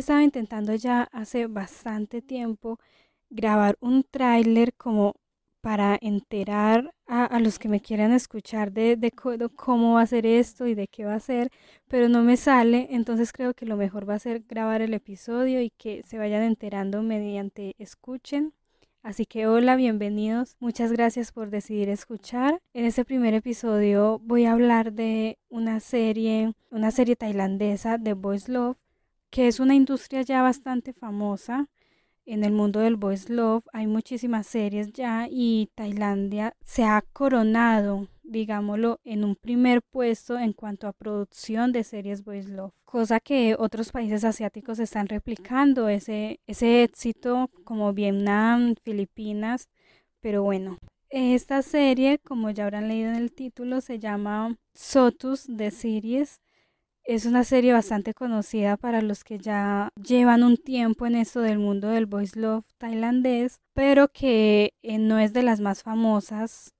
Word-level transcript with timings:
estado 0.00 0.20
intentando 0.20 0.74
ya 0.74 1.08
hace 1.12 1.46
bastante 1.46 2.22
tiempo 2.22 2.78
grabar 3.30 3.76
un 3.80 4.02
tráiler 4.02 4.74
como 4.74 5.14
para 5.60 5.98
enterar 6.00 6.94
a, 7.06 7.38
los 7.40 7.58
que 7.58 7.68
me 7.68 7.80
quieran 7.80 8.12
escuchar 8.12 8.72
de, 8.72 8.96
de 8.96 9.10
cómo 9.10 9.94
va 9.94 10.02
a 10.02 10.06
ser 10.06 10.24
esto 10.26 10.66
y 10.66 10.74
de 10.74 10.88
qué 10.88 11.04
va 11.04 11.14
a 11.14 11.20
ser, 11.20 11.50
pero 11.88 12.08
no 12.08 12.22
me 12.22 12.36
sale, 12.36 12.88
entonces 12.90 13.32
creo 13.32 13.52
que 13.54 13.66
lo 13.66 13.76
mejor 13.76 14.08
va 14.08 14.14
a 14.14 14.18
ser 14.18 14.40
grabar 14.48 14.80
el 14.80 14.94
episodio 14.94 15.60
y 15.60 15.70
que 15.70 16.02
se 16.04 16.18
vayan 16.18 16.42
enterando 16.42 17.02
mediante 17.02 17.74
escuchen. 17.78 18.54
Así 19.02 19.24
que 19.24 19.46
hola, 19.46 19.76
bienvenidos. 19.76 20.56
Muchas 20.60 20.92
gracias 20.92 21.32
por 21.32 21.50
decidir 21.50 21.88
escuchar. 21.88 22.60
En 22.74 22.84
este 22.84 23.04
primer 23.04 23.32
episodio 23.34 24.18
voy 24.22 24.44
a 24.44 24.52
hablar 24.52 24.92
de 24.92 25.38
una 25.48 25.80
serie, 25.80 26.52
una 26.70 26.90
serie 26.90 27.16
tailandesa 27.16 27.96
de 27.96 28.12
Voice 28.12 28.52
Love, 28.52 28.76
que 29.30 29.48
es 29.48 29.60
una 29.60 29.74
industria 29.74 30.22
ya 30.22 30.42
bastante 30.42 30.92
famosa 30.92 31.68
en 32.26 32.44
el 32.44 32.52
mundo 32.52 32.80
del 32.80 32.96
voice 32.96 33.32
love 33.32 33.64
hay 33.72 33.86
muchísimas 33.86 34.46
series 34.46 34.92
ya 34.92 35.26
y 35.28 35.70
Tailandia 35.74 36.54
se 36.62 36.84
ha 36.84 37.02
coronado, 37.12 38.06
digámoslo, 38.22 39.00
en 39.02 39.24
un 39.24 39.34
primer 39.34 39.82
puesto 39.82 40.38
en 40.38 40.52
cuanto 40.52 40.86
a 40.86 40.92
producción 40.92 41.72
de 41.72 41.82
series 41.82 42.22
voice 42.22 42.48
love, 42.48 42.72
cosa 42.84 43.18
que 43.18 43.56
otros 43.58 43.90
países 43.90 44.22
asiáticos 44.22 44.78
están 44.78 45.08
replicando 45.08 45.88
ese, 45.88 46.38
ese 46.46 46.84
éxito 46.84 47.50
como 47.64 47.92
Vietnam, 47.92 48.74
Filipinas, 48.84 49.68
pero 50.20 50.42
bueno. 50.42 50.78
Esta 51.08 51.62
serie, 51.62 52.20
como 52.20 52.50
ya 52.50 52.62
habrán 52.62 52.86
leído 52.86 53.10
en 53.10 53.16
el 53.16 53.32
título, 53.32 53.80
se 53.80 53.98
llama 53.98 54.56
Sotus 54.74 55.46
de 55.48 55.72
Series 55.72 56.40
es 57.04 57.26
una 57.26 57.44
serie 57.44 57.72
bastante 57.72 58.14
conocida 58.14 58.76
para 58.76 59.02
los 59.02 59.24
que 59.24 59.38
ya 59.38 59.90
llevan 59.96 60.42
un 60.42 60.56
tiempo 60.56 61.06
en 61.06 61.16
esto 61.16 61.40
del 61.40 61.58
mundo 61.58 61.88
del 61.88 62.06
voice 62.06 62.38
love 62.38 62.64
tailandés, 62.78 63.60
pero 63.74 64.08
que 64.08 64.74
eh, 64.82 64.98
no 64.98 65.18
es 65.18 65.32
de 65.32 65.42
las 65.42 65.60
más 65.60 65.82
famosas. 65.82 66.74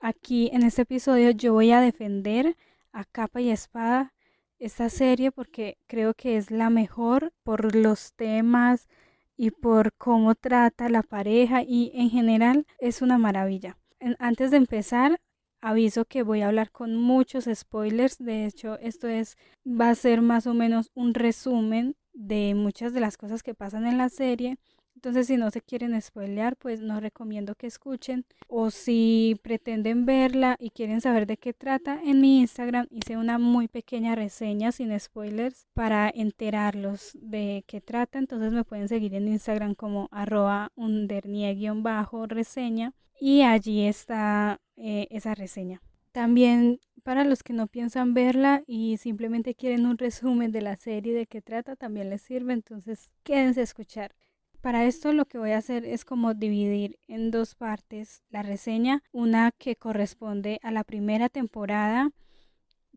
Aquí 0.00 0.50
en 0.52 0.62
este 0.62 0.82
episodio 0.82 1.30
yo 1.30 1.52
voy 1.52 1.72
a 1.72 1.80
defender 1.80 2.56
a 2.92 3.04
capa 3.04 3.40
y 3.40 3.50
espada 3.50 4.14
esta 4.58 4.88
serie 4.88 5.32
porque 5.32 5.78
creo 5.86 6.14
que 6.14 6.36
es 6.36 6.50
la 6.50 6.70
mejor 6.70 7.32
por 7.42 7.74
los 7.74 8.14
temas 8.14 8.88
y 9.36 9.50
por 9.50 9.94
cómo 9.94 10.34
trata 10.34 10.88
la 10.88 11.02
pareja 11.02 11.62
y 11.62 11.92
en 11.94 12.10
general 12.10 12.66
es 12.78 13.02
una 13.02 13.18
maravilla. 13.18 13.78
Antes 14.18 14.50
de 14.50 14.58
empezar, 14.58 15.20
aviso 15.60 16.04
que 16.04 16.22
voy 16.22 16.42
a 16.42 16.48
hablar 16.48 16.70
con 16.70 16.96
muchos 16.96 17.48
spoilers. 17.52 18.18
De 18.18 18.46
hecho, 18.46 18.78
esto 18.78 19.08
es 19.08 19.36
va 19.66 19.90
a 19.90 19.94
ser 19.94 20.22
más 20.22 20.46
o 20.46 20.54
menos 20.54 20.90
un 20.94 21.14
resumen 21.14 21.96
de 22.12 22.54
muchas 22.54 22.92
de 22.92 23.00
las 23.00 23.16
cosas 23.16 23.42
que 23.42 23.54
pasan 23.54 23.86
en 23.86 23.98
la 23.98 24.08
serie. 24.08 24.58
Entonces, 25.00 25.28
si 25.28 25.38
no 25.38 25.50
se 25.50 25.62
quieren 25.62 25.98
spoilear, 25.98 26.56
pues 26.56 26.82
no 26.82 27.00
recomiendo 27.00 27.54
que 27.54 27.66
escuchen. 27.66 28.26
O 28.48 28.70
si 28.70 29.40
pretenden 29.42 30.04
verla 30.04 30.56
y 30.60 30.68
quieren 30.68 31.00
saber 31.00 31.26
de 31.26 31.38
qué 31.38 31.54
trata, 31.54 31.98
en 32.04 32.20
mi 32.20 32.40
Instagram 32.40 32.86
hice 32.90 33.16
una 33.16 33.38
muy 33.38 33.66
pequeña 33.66 34.14
reseña 34.14 34.72
sin 34.72 35.00
spoilers 35.00 35.66
para 35.72 36.10
enterarlos 36.14 37.16
de 37.18 37.64
qué 37.66 37.80
trata. 37.80 38.18
Entonces 38.18 38.52
me 38.52 38.62
pueden 38.62 38.88
seguir 38.88 39.14
en 39.14 39.28
Instagram 39.28 39.74
como 39.74 40.10
arroba 40.10 40.70
bajo 41.76 42.26
reseña 42.26 42.92
y 43.18 43.40
allí 43.40 43.86
está 43.86 44.60
eh, 44.76 45.08
esa 45.10 45.34
reseña. 45.34 45.80
También 46.12 46.78
para 47.04 47.24
los 47.24 47.42
que 47.42 47.54
no 47.54 47.68
piensan 47.68 48.12
verla 48.12 48.64
y 48.66 48.98
simplemente 48.98 49.54
quieren 49.54 49.86
un 49.86 49.96
resumen 49.96 50.52
de 50.52 50.60
la 50.60 50.76
serie 50.76 51.14
de 51.14 51.26
qué 51.26 51.40
trata, 51.40 51.74
también 51.74 52.10
les 52.10 52.20
sirve, 52.20 52.52
entonces 52.52 53.14
quédense 53.22 53.60
a 53.60 53.64
escuchar. 53.64 54.14
Para 54.60 54.84
esto 54.84 55.12
lo 55.14 55.24
que 55.24 55.38
voy 55.38 55.52
a 55.52 55.58
hacer 55.58 55.86
es 55.86 56.04
como 56.04 56.34
dividir 56.34 56.98
en 57.08 57.30
dos 57.30 57.54
partes 57.54 58.22
la 58.28 58.42
reseña, 58.42 59.02
una 59.10 59.52
que 59.52 59.76
corresponde 59.76 60.60
a 60.62 60.70
la 60.70 60.84
primera 60.84 61.30
temporada, 61.30 62.10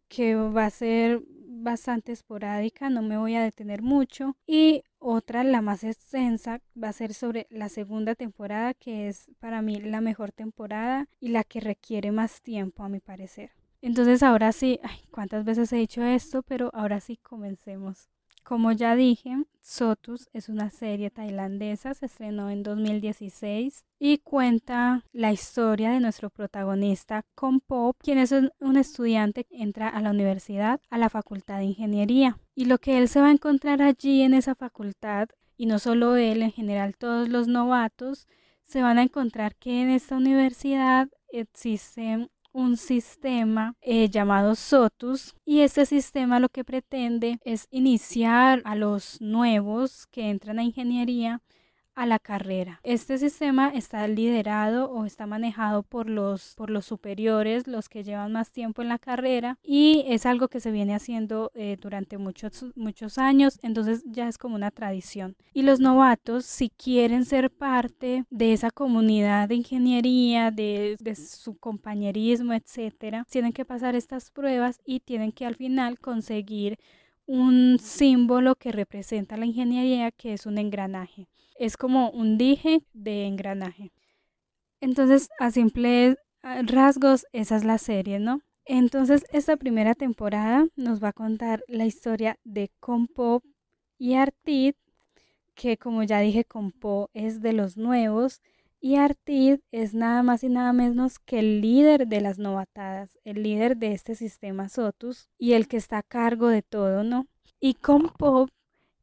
que 0.09 0.35
va 0.35 0.65
a 0.65 0.69
ser 0.69 1.23
bastante 1.63 2.11
esporádica, 2.11 2.89
no 2.89 3.01
me 3.01 3.17
voy 3.17 3.35
a 3.35 3.43
detener 3.43 3.81
mucho. 3.81 4.35
Y 4.45 4.83
otra, 4.99 5.45
la 5.45 5.61
más 5.61 5.85
extensa, 5.85 6.59
va 6.81 6.89
a 6.89 6.93
ser 6.93 7.13
sobre 7.13 7.47
la 7.49 7.69
segunda 7.69 8.15
temporada, 8.15 8.73
que 8.73 9.07
es 9.07 9.31
para 9.39 9.61
mí 9.61 9.79
la 9.79 10.01
mejor 10.01 10.33
temporada 10.33 11.07
y 11.21 11.29
la 11.29 11.45
que 11.45 11.61
requiere 11.61 12.11
más 12.11 12.41
tiempo, 12.41 12.83
a 12.83 12.89
mi 12.89 12.99
parecer. 12.99 13.51
Entonces 13.81 14.21
ahora 14.21 14.51
sí, 14.51 14.79
ay, 14.83 14.99
cuántas 15.11 15.45
veces 15.45 15.71
he 15.73 15.77
dicho 15.77 16.03
esto, 16.03 16.43
pero 16.43 16.69
ahora 16.73 16.99
sí 16.99 17.17
comencemos. 17.17 18.09
Como 18.43 18.73
ya 18.73 18.95
dije, 18.97 19.37
Sotus 19.61 20.27
es 20.33 20.49
una 20.49 20.69
serie 20.69 21.09
tailandesa, 21.09 21.93
se 21.93 22.07
estrenó 22.07 22.49
en 22.49 22.61
2016 22.61 23.85
y 23.99 24.17
cuenta 24.17 25.05
la 25.13 25.31
historia 25.31 25.91
de 25.91 26.01
nuestro 26.01 26.29
protagonista 26.29 27.25
Pop, 27.65 27.95
quien 27.99 28.17
es 28.17 28.33
un 28.59 28.77
estudiante 28.77 29.45
que 29.45 29.63
entra 29.63 29.87
a 29.87 30.01
la 30.01 30.11
universidad, 30.11 30.81
a 30.89 30.97
la 30.97 31.09
Facultad 31.09 31.59
de 31.59 31.65
Ingeniería. 31.65 32.37
Y 32.53 32.65
lo 32.65 32.79
que 32.79 32.97
él 32.97 33.07
se 33.07 33.21
va 33.21 33.27
a 33.27 33.31
encontrar 33.31 33.81
allí 33.81 34.21
en 34.23 34.33
esa 34.33 34.55
facultad, 34.55 35.29
y 35.55 35.65
no 35.65 35.79
solo 35.79 36.17
él, 36.17 36.41
en 36.41 36.51
general 36.51 36.97
todos 36.97 37.29
los 37.29 37.47
novatos, 37.47 38.27
se 38.63 38.81
van 38.81 38.97
a 38.97 39.03
encontrar 39.03 39.55
que 39.55 39.81
en 39.81 39.89
esta 39.89 40.17
universidad 40.17 41.07
existen 41.29 42.29
un 42.53 42.77
sistema 42.77 43.75
eh, 43.81 44.09
llamado 44.09 44.55
SOTUS 44.55 45.35
y 45.43 45.61
este 45.61 45.85
sistema 45.85 46.39
lo 46.39 46.49
que 46.49 46.63
pretende 46.63 47.39
es 47.43 47.67
iniciar 47.71 48.61
a 48.63 48.75
los 48.75 49.19
nuevos 49.19 50.07
que 50.07 50.29
entran 50.29 50.59
a 50.59 50.63
ingeniería 50.63 51.41
a 51.95 52.05
la 52.05 52.19
carrera. 52.19 52.79
Este 52.83 53.17
sistema 53.17 53.69
está 53.69 54.07
liderado 54.07 54.89
o 54.91 55.05
está 55.05 55.25
manejado 55.25 55.83
por 55.83 56.09
los, 56.09 56.53
por 56.55 56.69
los 56.69 56.85
superiores, 56.85 57.67
los 57.67 57.89
que 57.89 58.03
llevan 58.03 58.31
más 58.31 58.51
tiempo 58.51 58.81
en 58.81 58.89
la 58.89 58.99
carrera 58.99 59.57
y 59.63 60.03
es 60.07 60.25
algo 60.25 60.47
que 60.47 60.59
se 60.59 60.71
viene 60.71 60.95
haciendo 60.95 61.51
eh, 61.55 61.77
durante 61.79 62.17
muchos, 62.17 62.65
muchos 62.75 63.17
años, 63.17 63.59
entonces 63.61 64.03
ya 64.05 64.27
es 64.27 64.37
como 64.37 64.55
una 64.55 64.71
tradición. 64.71 65.35
Y 65.53 65.63
los 65.63 65.79
novatos, 65.79 66.45
si 66.45 66.69
quieren 66.69 67.25
ser 67.25 67.51
parte 67.51 68.25
de 68.29 68.53
esa 68.53 68.71
comunidad 68.71 69.49
de 69.49 69.55
ingeniería, 69.55 70.51
de, 70.51 70.97
de 70.99 71.15
su 71.15 71.57
compañerismo, 71.57 72.53
etcétera, 72.53 73.25
tienen 73.29 73.53
que 73.53 73.65
pasar 73.65 73.95
estas 73.95 74.31
pruebas 74.31 74.79
y 74.85 74.99
tienen 74.99 75.31
que 75.31 75.45
al 75.45 75.55
final 75.55 75.99
conseguir 75.99 76.77
un 77.25 77.79
símbolo 77.79 78.55
que 78.55 78.71
representa 78.71 79.37
la 79.37 79.45
ingeniería, 79.45 80.11
que 80.11 80.33
es 80.33 80.45
un 80.45 80.57
engranaje. 80.57 81.27
Es 81.57 81.77
como 81.77 82.09
un 82.11 82.37
dije 82.37 82.83
de 82.93 83.25
engranaje. 83.25 83.91
Entonces, 84.81 85.29
a 85.39 85.51
simples 85.51 86.17
rasgos, 86.41 87.25
esa 87.31 87.55
es 87.55 87.63
la 87.63 87.77
serie, 87.77 88.19
¿no? 88.19 88.41
Entonces, 88.65 89.25
esta 89.31 89.57
primera 89.57 89.95
temporada 89.95 90.67
nos 90.75 91.03
va 91.03 91.09
a 91.09 91.13
contar 91.13 91.63
la 91.67 91.85
historia 91.85 92.37
de 92.43 92.71
Compo 92.79 93.41
y 93.97 94.15
Artid, 94.15 94.75
que 95.55 95.77
como 95.77 96.03
ya 96.03 96.19
dije, 96.19 96.45
Compo 96.45 97.09
es 97.13 97.41
de 97.41 97.53
los 97.53 97.77
nuevos 97.77 98.41
y 98.83 98.97
Artid 98.97 99.61
es 99.71 99.93
nada 99.93 100.23
más 100.23 100.43
y 100.43 100.49
nada 100.49 100.73
menos 100.73 101.17
que 101.17 101.39
el 101.39 101.61
líder 101.61 102.05
de 102.05 102.19
las 102.19 102.37
novatadas, 102.37 103.17
el 103.23 103.41
líder 103.41 103.77
de 103.77 103.93
este 103.93 104.13
sistema 104.13 104.67
Sotus 104.67 105.29
y 105.37 105.53
el 105.53 105.69
que 105.69 105.77
está 105.77 105.99
a 105.99 106.03
cargo 106.03 106.49
de 106.49 106.63
todo, 106.63 107.05
¿no? 107.05 107.25
Y 107.61 107.75
Compo 107.75 108.49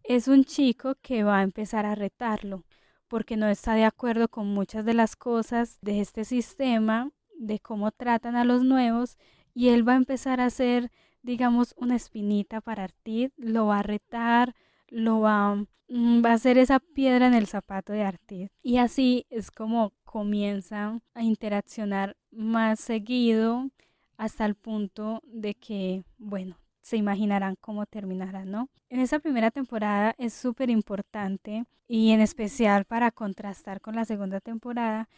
es 0.05 0.29
un 0.29 0.45
chico 0.45 0.97
que 1.01 1.25
va 1.25 1.39
a 1.39 1.43
empezar 1.43 1.87
a 1.87 1.95
retarlo 1.95 2.63
porque 3.09 3.39
no 3.39 3.49
está 3.49 3.73
de 3.73 3.87
acuerdo 3.87 4.29
con 4.29 4.49
muchas 4.49 4.85
de 4.85 4.93
las 4.93 5.17
cosas 5.17 5.79
de 5.81 6.03
este 6.03 6.27
sistema, 6.27 7.11
de 7.39 7.59
cómo 7.59 7.91
tratan 7.91 8.37
a 8.37 8.45
los 8.45 8.63
nuevos 8.63 9.17
y 9.55 9.71
él 9.71 9.89
va 9.89 9.95
a 9.95 9.97
empezar 9.97 10.43
a 10.43 10.47
hacer, 10.47 10.91
digamos, 11.23 11.75
una 11.79 11.97
espinita 11.97 12.61
para 12.61 12.85
Artid, 12.85 13.31
lo 13.39 13.65
va 13.65 13.79
a 13.79 13.83
retar, 13.83 14.55
lo 14.91 15.21
va, 15.21 15.57
mm, 15.89 16.25
va 16.25 16.31
a 16.31 16.35
hacer 16.35 16.59
esa 16.59 16.81
piedra 16.81 17.27
en 17.27 17.35
el 17.35 17.47
zapato 17.47 17.93
de 17.93 18.03
Artid. 18.03 18.49
Y 18.63 18.79
así 18.79 19.27
es 19.31 19.51
como 19.51 19.93
comienza 20.05 21.01
a 21.15 21.23
interaccionar 21.23 22.17
más 22.31 22.81
seguido 22.81 23.71
hasta 24.17 24.45
el 24.45 24.55
punto 24.55 25.23
de 25.25 25.55
que, 25.55 26.05
bueno, 26.19 26.59
se 26.83 26.97
imaginarán 26.97 27.57
cómo 27.61 27.87
terminará, 27.87 28.45
¿no? 28.45 28.69
En 28.89 29.01
esa 29.01 29.19
primera 29.21 29.51
temporada 29.51 30.15
es 30.19 30.35
súper 30.35 30.71
importante 30.71 31.65
y 31.87 32.11
en 32.11 32.21
especial 32.21 32.85
para 32.85 33.11
contrastar 33.11 33.81
con 33.81 33.95
la 33.95 34.05
segunda 34.05 34.41
temporada, 34.41 35.09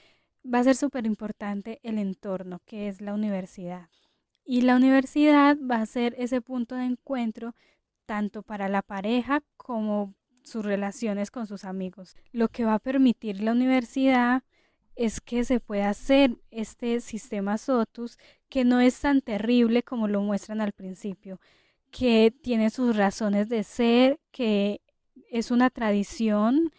va 0.42 0.58
a 0.58 0.64
ser 0.64 0.76
súper 0.76 1.06
importante 1.06 1.80
el 1.82 1.98
entorno 1.98 2.60
que 2.64 2.88
es 2.88 3.00
la 3.00 3.14
universidad. 3.14 3.88
Y 4.44 4.62
la 4.62 4.76
universidad 4.76 5.56
va 5.58 5.76
a 5.76 5.86
ser 5.86 6.14
ese 6.18 6.40
punto 6.40 6.74
de 6.74 6.84
encuentro 6.84 7.54
tanto 8.06 8.42
para 8.42 8.68
la 8.68 8.82
pareja 8.82 9.42
como 9.56 10.14
sus 10.42 10.64
relaciones 10.64 11.30
con 11.30 11.46
sus 11.46 11.64
amigos. 11.64 12.16
Lo 12.32 12.48
que 12.48 12.64
va 12.64 12.74
a 12.74 12.78
permitir 12.78 13.40
la 13.40 13.52
universidad 13.52 14.42
es 14.96 15.20
que 15.20 15.44
se 15.44 15.60
pueda 15.60 15.88
hacer 15.88 16.36
este 16.50 17.00
sistema 17.00 17.58
SOTUS 17.58 18.18
que 18.48 18.64
no 18.64 18.80
es 18.80 19.00
tan 19.00 19.20
terrible 19.22 19.82
como 19.82 20.08
lo 20.08 20.20
muestran 20.20 20.60
al 20.60 20.72
principio, 20.72 21.40
que 21.90 22.34
tiene 22.42 22.70
sus 22.70 22.96
razones 22.96 23.48
de 23.48 23.64
ser, 23.64 24.20
que 24.30 24.80
es 25.30 25.50
una 25.50 25.70
tradición 25.70 26.70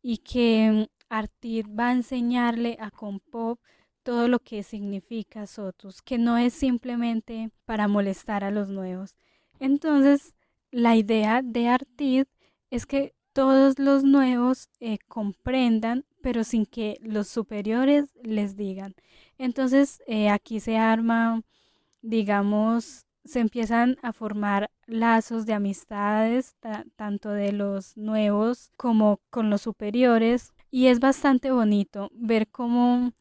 y 0.00 0.18
que 0.18 0.88
Artid 1.08 1.66
va 1.78 1.88
a 1.88 1.92
enseñarle 1.92 2.76
a 2.80 2.90
Compop 2.90 3.58
todo 4.02 4.28
lo 4.28 4.38
que 4.38 4.62
significa 4.62 5.46
Sotus, 5.46 6.00
que 6.00 6.16
no 6.16 6.38
es 6.38 6.54
simplemente 6.54 7.50
para 7.66 7.88
molestar 7.88 8.44
a 8.44 8.50
los 8.50 8.70
nuevos. 8.70 9.16
Entonces, 9.60 10.34
la 10.70 10.96
idea 10.96 11.42
de 11.42 11.68
Artid 11.68 12.24
es 12.70 12.86
que 12.86 13.14
todos 13.32 13.78
los 13.78 14.04
nuevos 14.04 14.68
eh, 14.80 14.98
comprendan, 15.06 16.04
pero 16.22 16.44
sin 16.44 16.66
que 16.66 16.98
los 17.02 17.28
superiores 17.28 18.06
les 18.22 18.56
digan. 18.56 18.94
Entonces, 19.38 20.02
eh, 20.06 20.28
aquí 20.28 20.60
se 20.60 20.76
arma, 20.76 21.42
digamos, 22.02 23.06
se 23.24 23.40
empiezan 23.40 23.96
a 24.02 24.12
formar 24.12 24.70
lazos 24.86 25.46
de 25.46 25.52
amistades, 25.52 26.56
tanto 26.96 27.30
de 27.30 27.52
los 27.52 27.96
nuevos 27.96 28.70
como 28.76 29.20
con 29.30 29.50
los 29.50 29.62
superiores. 29.62 30.52
Y 30.70 30.86
es 30.86 30.98
bastante 30.98 31.50
bonito 31.50 32.10
ver 32.14 32.48
cómo 32.48 33.12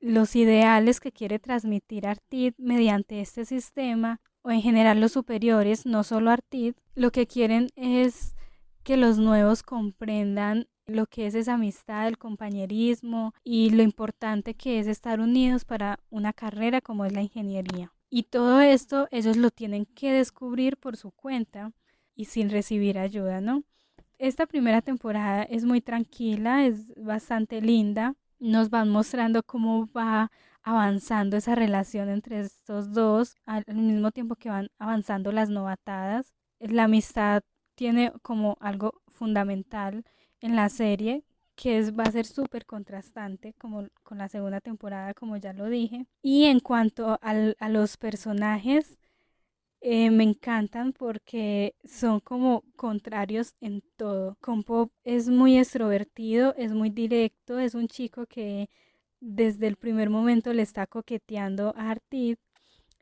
los 0.00 0.36
ideales 0.36 1.00
que 1.00 1.12
quiere 1.12 1.38
transmitir 1.38 2.06
Artid 2.06 2.54
mediante 2.58 3.20
este 3.20 3.44
sistema, 3.44 4.20
o 4.42 4.50
en 4.50 4.62
general 4.62 5.00
los 5.00 5.12
superiores, 5.12 5.86
no 5.86 6.04
solo 6.04 6.30
Artid, 6.30 6.74
lo 6.94 7.10
que 7.10 7.26
quieren 7.26 7.68
es 7.76 8.34
que 8.82 8.96
los 8.96 9.18
nuevos 9.18 9.62
comprendan 9.62 10.66
lo 10.86 11.06
que 11.06 11.26
es 11.26 11.34
esa 11.34 11.54
amistad, 11.54 12.08
el 12.08 12.18
compañerismo 12.18 13.34
y 13.44 13.70
lo 13.70 13.82
importante 13.82 14.54
que 14.54 14.80
es 14.80 14.86
estar 14.86 15.20
unidos 15.20 15.64
para 15.64 16.00
una 16.10 16.32
carrera 16.32 16.80
como 16.80 17.04
es 17.04 17.12
la 17.12 17.22
ingeniería. 17.22 17.92
Y 18.10 18.24
todo 18.24 18.60
esto 18.60 19.08
ellos 19.10 19.36
lo 19.36 19.50
tienen 19.50 19.86
que 19.86 20.12
descubrir 20.12 20.76
por 20.76 20.96
su 20.96 21.12
cuenta 21.12 21.72
y 22.14 22.26
sin 22.26 22.50
recibir 22.50 22.98
ayuda, 22.98 23.40
¿no? 23.40 23.62
Esta 24.18 24.46
primera 24.46 24.82
temporada 24.82 25.42
es 25.44 25.64
muy 25.64 25.80
tranquila, 25.80 26.66
es 26.66 26.92
bastante 26.96 27.60
linda. 27.60 28.14
Nos 28.38 28.70
van 28.70 28.88
mostrando 28.88 29.42
cómo 29.42 29.88
va 29.96 30.30
avanzando 30.62 31.36
esa 31.36 31.54
relación 31.54 32.08
entre 32.08 32.40
estos 32.40 32.92
dos 32.92 33.34
al 33.44 33.64
mismo 33.74 34.10
tiempo 34.12 34.36
que 34.36 34.50
van 34.50 34.68
avanzando 34.78 35.32
las 35.32 35.48
novatadas. 35.48 36.32
La 36.60 36.84
amistad 36.84 37.42
tiene 37.74 38.12
como 38.22 38.56
algo 38.60 39.02
fundamental 39.08 40.04
en 40.40 40.56
la 40.56 40.68
serie 40.68 41.24
que 41.54 41.78
es, 41.78 41.96
va 41.96 42.04
a 42.04 42.10
ser 42.10 42.26
súper 42.26 42.66
contrastante 42.66 43.54
como 43.58 43.86
con 44.02 44.18
la 44.18 44.28
segunda 44.28 44.60
temporada, 44.60 45.14
como 45.14 45.36
ya 45.36 45.52
lo 45.52 45.68
dije. 45.68 46.06
Y 46.22 46.44
en 46.46 46.60
cuanto 46.60 47.18
al, 47.22 47.56
a 47.60 47.68
los 47.68 47.96
personajes, 47.96 48.98
eh, 49.80 50.10
me 50.10 50.24
encantan 50.24 50.92
porque 50.92 51.74
son 51.84 52.20
como 52.20 52.64
contrarios 52.76 53.54
en 53.60 53.82
todo. 53.96 54.36
Con 54.40 54.62
Pop 54.62 54.92
es 55.04 55.28
muy 55.28 55.58
extrovertido, 55.58 56.54
es 56.56 56.72
muy 56.72 56.90
directo, 56.90 57.58
es 57.58 57.74
un 57.74 57.88
chico 57.88 58.26
que 58.26 58.68
desde 59.22 59.68
el 59.68 59.76
primer 59.76 60.10
momento 60.10 60.52
le 60.52 60.62
está 60.62 60.86
coqueteando 60.86 61.74
a 61.76 61.90
Artid 61.90 62.36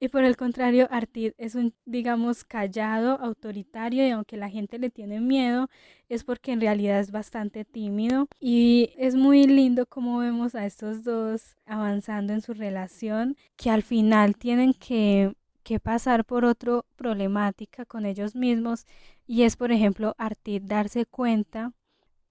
y 0.02 0.08
por 0.08 0.24
el 0.24 0.38
contrario, 0.38 0.88
Artid 0.90 1.32
es 1.36 1.54
un, 1.54 1.74
digamos, 1.84 2.42
callado, 2.42 3.20
autoritario 3.20 4.06
y 4.06 4.10
aunque 4.10 4.38
la 4.38 4.48
gente 4.48 4.78
le 4.78 4.88
tiene 4.88 5.20
miedo, 5.20 5.68
es 6.08 6.24
porque 6.24 6.52
en 6.52 6.62
realidad 6.62 7.00
es 7.00 7.10
bastante 7.10 7.66
tímido. 7.66 8.26
Y 8.40 8.94
es 8.96 9.14
muy 9.14 9.46
lindo 9.46 9.84
como 9.84 10.18
vemos 10.18 10.54
a 10.54 10.64
estos 10.64 11.04
dos 11.04 11.54
avanzando 11.66 12.32
en 12.32 12.40
su 12.40 12.54
relación, 12.54 13.36
que 13.56 13.68
al 13.68 13.82
final 13.82 14.36
tienen 14.36 14.72
que, 14.72 15.34
que 15.62 15.80
pasar 15.80 16.24
por 16.24 16.46
otra 16.46 16.80
problemática 16.96 17.84
con 17.84 18.06
ellos 18.06 18.34
mismos. 18.34 18.86
Y 19.26 19.42
es, 19.42 19.56
por 19.56 19.70
ejemplo, 19.70 20.14
Artid 20.16 20.62
darse 20.62 21.04
cuenta 21.04 21.74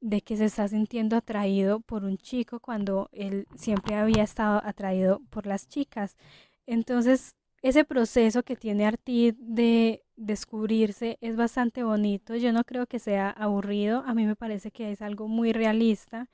de 0.02 0.22
que 0.22 0.38
se 0.38 0.46
está 0.46 0.68
sintiendo 0.68 1.18
atraído 1.18 1.82
por 1.82 2.04
un 2.04 2.18
chico 2.18 2.60
cuando 2.60 3.10
él 3.12 3.48
siempre 3.56 3.96
había 3.96 4.24
estado 4.24 4.62
atraído 4.64 5.22
por 5.30 5.46
las 5.46 5.68
chicas. 5.68 6.16
Entonces 6.66 7.36
ese 7.62 7.84
proceso 7.84 8.44
que 8.44 8.56
tiene 8.56 8.86
Artid 8.86 9.36
de 9.38 10.04
descubrirse 10.16 11.18
es 11.22 11.36
bastante 11.36 11.84
bonito. 11.84 12.36
Yo 12.36 12.54
no 12.54 12.64
creo 12.64 12.88
que 12.88 13.00
sea 13.00 13.30
aburrido. 13.30 14.04
A 14.06 14.14
mí 14.14 14.26
me 14.26 14.36
parece 14.36 14.72
que 14.72 14.92
es 14.92 15.02
algo 15.02 15.28
muy 15.28 15.52
realista, 15.52 16.30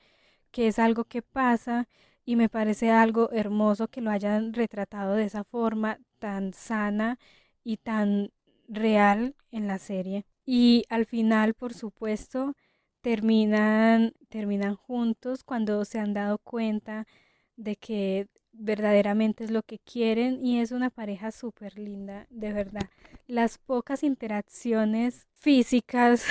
que 0.52 0.68
es 0.68 0.80
algo 0.80 1.06
que 1.06 1.22
pasa 1.22 1.88
y 2.26 2.36
me 2.36 2.50
parece 2.50 2.92
algo 2.92 3.32
hermoso 3.32 3.88
que 3.88 4.02
lo 4.02 4.12
hayan 4.12 4.54
retratado 4.54 5.16
de 5.16 5.26
esa 5.26 5.44
forma 5.44 6.00
tan 6.20 6.54
sana 6.54 7.20
y 7.64 7.78
tan 7.78 8.32
real 8.68 9.36
en 9.52 9.68
la 9.68 9.80
serie. 9.80 10.26
Y 10.46 10.86
al 10.90 11.06
final, 11.06 11.56
por 11.56 11.74
supuesto, 11.74 12.56
terminan 13.06 14.14
terminan 14.30 14.76
juntos 14.76 15.44
cuando 15.44 15.86
se 15.86 16.00
han 16.00 16.16
dado 16.16 16.40
cuenta 16.40 17.06
de 17.56 17.76
que 17.76 18.28
verdaderamente 18.52 19.44
es 19.44 19.52
lo 19.52 19.62
que 19.62 19.78
quieren 19.78 20.44
y 20.44 20.60
es 20.60 20.72
una 20.72 20.90
pareja 20.90 21.30
súper 21.30 21.78
linda, 21.78 22.26
de 22.32 22.52
verdad. 22.52 22.90
Las 23.28 23.60
pocas 23.60 24.02
interacciones 24.02 25.28
físicas, 25.36 26.26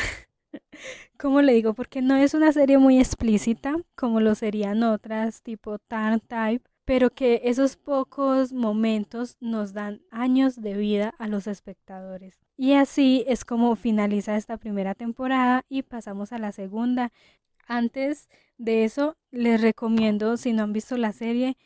como 1.16 1.42
le 1.42 1.52
digo, 1.52 1.74
porque 1.74 2.02
no 2.02 2.16
es 2.16 2.34
una 2.34 2.52
serie 2.52 2.78
muy 2.78 2.98
explícita 2.98 3.76
como 3.94 4.18
lo 4.18 4.34
serían 4.34 4.82
otras 4.82 5.42
tipo 5.42 5.78
Tarn 5.78 6.18
Type, 6.18 6.68
pero 6.84 7.10
que 7.10 7.42
esos 7.44 7.76
pocos 7.76 8.52
momentos 8.52 9.36
nos 9.40 9.72
dan 9.72 10.02
años 10.10 10.60
de 10.60 10.74
vida 10.74 11.14
a 11.18 11.28
los 11.28 11.46
espectadores. 11.46 12.38
Y 12.56 12.74
así 12.74 13.24
es 13.26 13.44
como 13.44 13.74
finaliza 13.76 14.36
esta 14.36 14.58
primera 14.58 14.94
temporada 14.94 15.64
y 15.68 15.82
pasamos 15.82 16.32
a 16.32 16.38
la 16.38 16.52
segunda. 16.52 17.10
Antes 17.66 18.28
de 18.58 18.84
eso, 18.84 19.16
les 19.30 19.60
recomiendo, 19.60 20.36
si 20.36 20.52
no 20.52 20.62
han 20.64 20.72
visto 20.72 20.96
la 20.98 21.12
serie, 21.12 21.56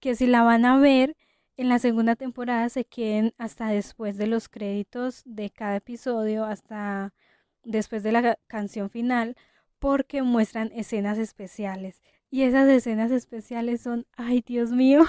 que 0.00 0.16
si 0.16 0.26
la 0.26 0.42
van 0.42 0.64
a 0.64 0.78
ver 0.78 1.16
en 1.56 1.68
la 1.68 1.78
segunda 1.78 2.16
temporada 2.16 2.68
se 2.68 2.84
queden 2.84 3.32
hasta 3.38 3.68
después 3.68 4.16
de 4.16 4.26
los 4.26 4.48
créditos 4.48 5.22
de 5.24 5.50
cada 5.50 5.76
episodio, 5.76 6.44
hasta 6.44 7.14
después 7.62 8.02
de 8.02 8.12
la 8.12 8.38
canción 8.48 8.90
final, 8.90 9.36
porque 9.78 10.22
muestran 10.22 10.72
escenas 10.74 11.18
especiales. 11.18 12.02
Y 12.34 12.42
esas 12.42 12.68
escenas 12.68 13.12
especiales 13.12 13.80
son, 13.80 14.06
ay 14.16 14.42
Dios 14.44 14.72
mío, 14.72 15.04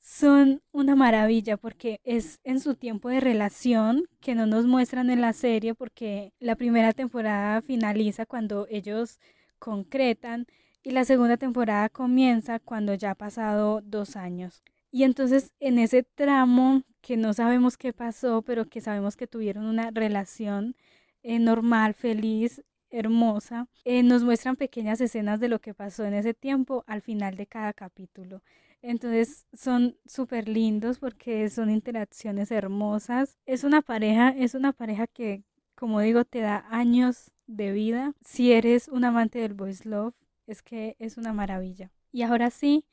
son 0.00 0.60
una 0.72 0.96
maravilla 0.96 1.56
porque 1.56 2.00
es 2.02 2.40
en 2.42 2.58
su 2.58 2.74
tiempo 2.74 3.08
de 3.08 3.20
relación 3.20 4.08
que 4.20 4.34
no 4.34 4.46
nos 4.46 4.66
muestran 4.66 5.10
en 5.10 5.20
la 5.20 5.32
serie 5.32 5.76
porque 5.76 6.32
la 6.40 6.56
primera 6.56 6.92
temporada 6.92 7.62
finaliza 7.62 8.26
cuando 8.26 8.66
ellos 8.68 9.20
concretan 9.60 10.46
y 10.82 10.90
la 10.90 11.04
segunda 11.04 11.36
temporada 11.36 11.88
comienza 11.88 12.58
cuando 12.58 12.94
ya 12.94 13.12
ha 13.12 13.14
pasado 13.14 13.80
dos 13.80 14.16
años. 14.16 14.64
Y 14.90 15.04
entonces 15.04 15.52
en 15.60 15.78
ese 15.78 16.02
tramo 16.02 16.82
que 17.00 17.16
no 17.16 17.32
sabemos 17.32 17.76
qué 17.76 17.92
pasó, 17.92 18.42
pero 18.42 18.64
que 18.68 18.80
sabemos 18.80 19.14
que 19.14 19.28
tuvieron 19.28 19.66
una 19.66 19.92
relación 19.92 20.74
eh, 21.22 21.38
normal, 21.38 21.94
feliz, 21.94 22.60
hermosa, 22.92 23.66
eh, 23.84 24.02
nos 24.02 24.22
muestran 24.22 24.56
pequeñas 24.56 25.00
escenas 25.00 25.40
de 25.40 25.48
lo 25.48 25.60
que 25.60 25.74
pasó 25.74 26.04
en 26.04 26.14
ese 26.14 26.34
tiempo 26.34 26.84
al 26.86 27.02
final 27.02 27.36
de 27.36 27.46
cada 27.46 27.72
capítulo. 27.72 28.42
Entonces 28.82 29.46
son 29.52 29.96
súper 30.06 30.48
lindos 30.48 30.98
porque 30.98 31.48
son 31.48 31.70
interacciones 31.70 32.50
hermosas. 32.50 33.38
Es 33.46 33.64
una 33.64 33.80
pareja, 33.82 34.30
es 34.30 34.54
una 34.54 34.72
pareja 34.72 35.06
que, 35.06 35.44
como 35.74 36.00
digo, 36.00 36.24
te 36.24 36.40
da 36.40 36.66
años 36.70 37.32
de 37.46 37.72
vida. 37.72 38.12
Si 38.20 38.52
eres 38.52 38.88
un 38.88 39.04
amante 39.04 39.38
del 39.38 39.54
voice 39.54 39.88
love, 39.88 40.14
es 40.46 40.62
que 40.62 40.96
es 40.98 41.16
una 41.16 41.32
maravilla. 41.32 41.90
Y 42.10 42.22
ahora 42.22 42.50
sí, 42.50 42.84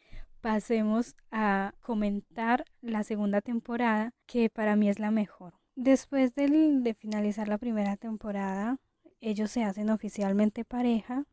pasemos 0.42 1.16
a 1.32 1.74
comentar 1.82 2.66
la 2.82 3.04
segunda 3.04 3.42
temporada, 3.42 4.14
que 4.26 4.50
para 4.50 4.76
mí 4.76 4.90
es 4.90 5.00
la 5.00 5.12
mejor. 5.12 5.56
Después 5.76 6.36
de 6.36 6.96
finalizar 6.98 7.48
la 7.48 7.58
primera 7.58 7.98
temporada, 7.98 8.78
ellos 9.22 9.52
se 9.52 9.64
hacen 9.64 9.90
oficialmente 9.90 10.66
pareja, 10.66 11.26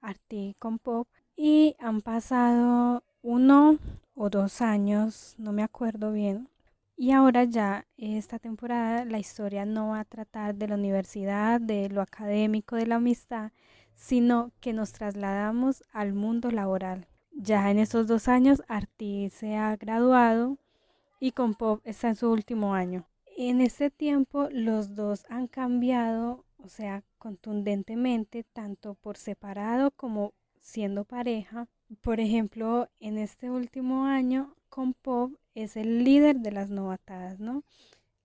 Artie 0.00 0.54
con 0.58 0.78
Pop, 0.78 1.08
y 1.36 1.76
han 1.78 2.02
pasado 2.02 3.02
uno 3.22 3.78
o 4.14 4.30
dos 4.30 4.60
años, 4.60 5.34
no 5.38 5.52
me 5.52 5.62
acuerdo 5.62 6.12
bien. 6.12 6.48
Y 6.96 7.10
ahora 7.10 7.44
ya 7.44 7.86
esta 7.96 8.38
temporada 8.38 9.04
la 9.04 9.18
historia 9.18 9.64
no 9.64 9.88
va 9.88 10.00
a 10.00 10.04
tratar 10.04 10.54
de 10.54 10.68
la 10.68 10.76
universidad, 10.76 11.60
de 11.60 11.88
lo 11.88 12.00
académico, 12.00 12.76
de 12.76 12.86
la 12.86 12.96
amistad, 12.96 13.50
sino 13.94 14.52
que 14.60 14.72
nos 14.72 14.92
trasladamos 14.92 15.82
al 15.92 16.12
mundo 16.12 16.50
laboral. 16.50 17.08
Ya 17.32 17.70
en 17.70 17.78
esos 17.78 18.06
dos 18.06 18.28
años, 18.28 18.62
Arti 18.68 19.28
se 19.30 19.56
ha 19.56 19.74
graduado 19.76 20.56
y 21.18 21.32
con 21.32 21.54
Pop 21.54 21.80
está 21.84 22.08
en 22.08 22.16
su 22.16 22.30
último 22.30 22.74
año. 22.74 23.08
En 23.36 23.60
este 23.60 23.90
tiempo, 23.90 24.48
los 24.52 24.94
dos 24.94 25.24
han 25.28 25.48
cambiado, 25.48 26.44
o 26.64 26.68
sea, 26.68 27.02
contundentemente, 27.18 28.44
tanto 28.52 28.94
por 28.94 29.16
separado 29.18 29.90
como 29.90 30.32
siendo 30.60 31.04
pareja. 31.04 31.68
Por 32.00 32.20
ejemplo, 32.20 32.88
en 33.00 33.18
este 33.18 33.50
último 33.50 34.06
año, 34.06 34.56
con 34.70 34.94
Pop 34.94 35.32
es 35.54 35.76
el 35.76 36.04
líder 36.04 36.36
de 36.40 36.52
las 36.52 36.70
novatadas, 36.70 37.38
¿no? 37.38 37.64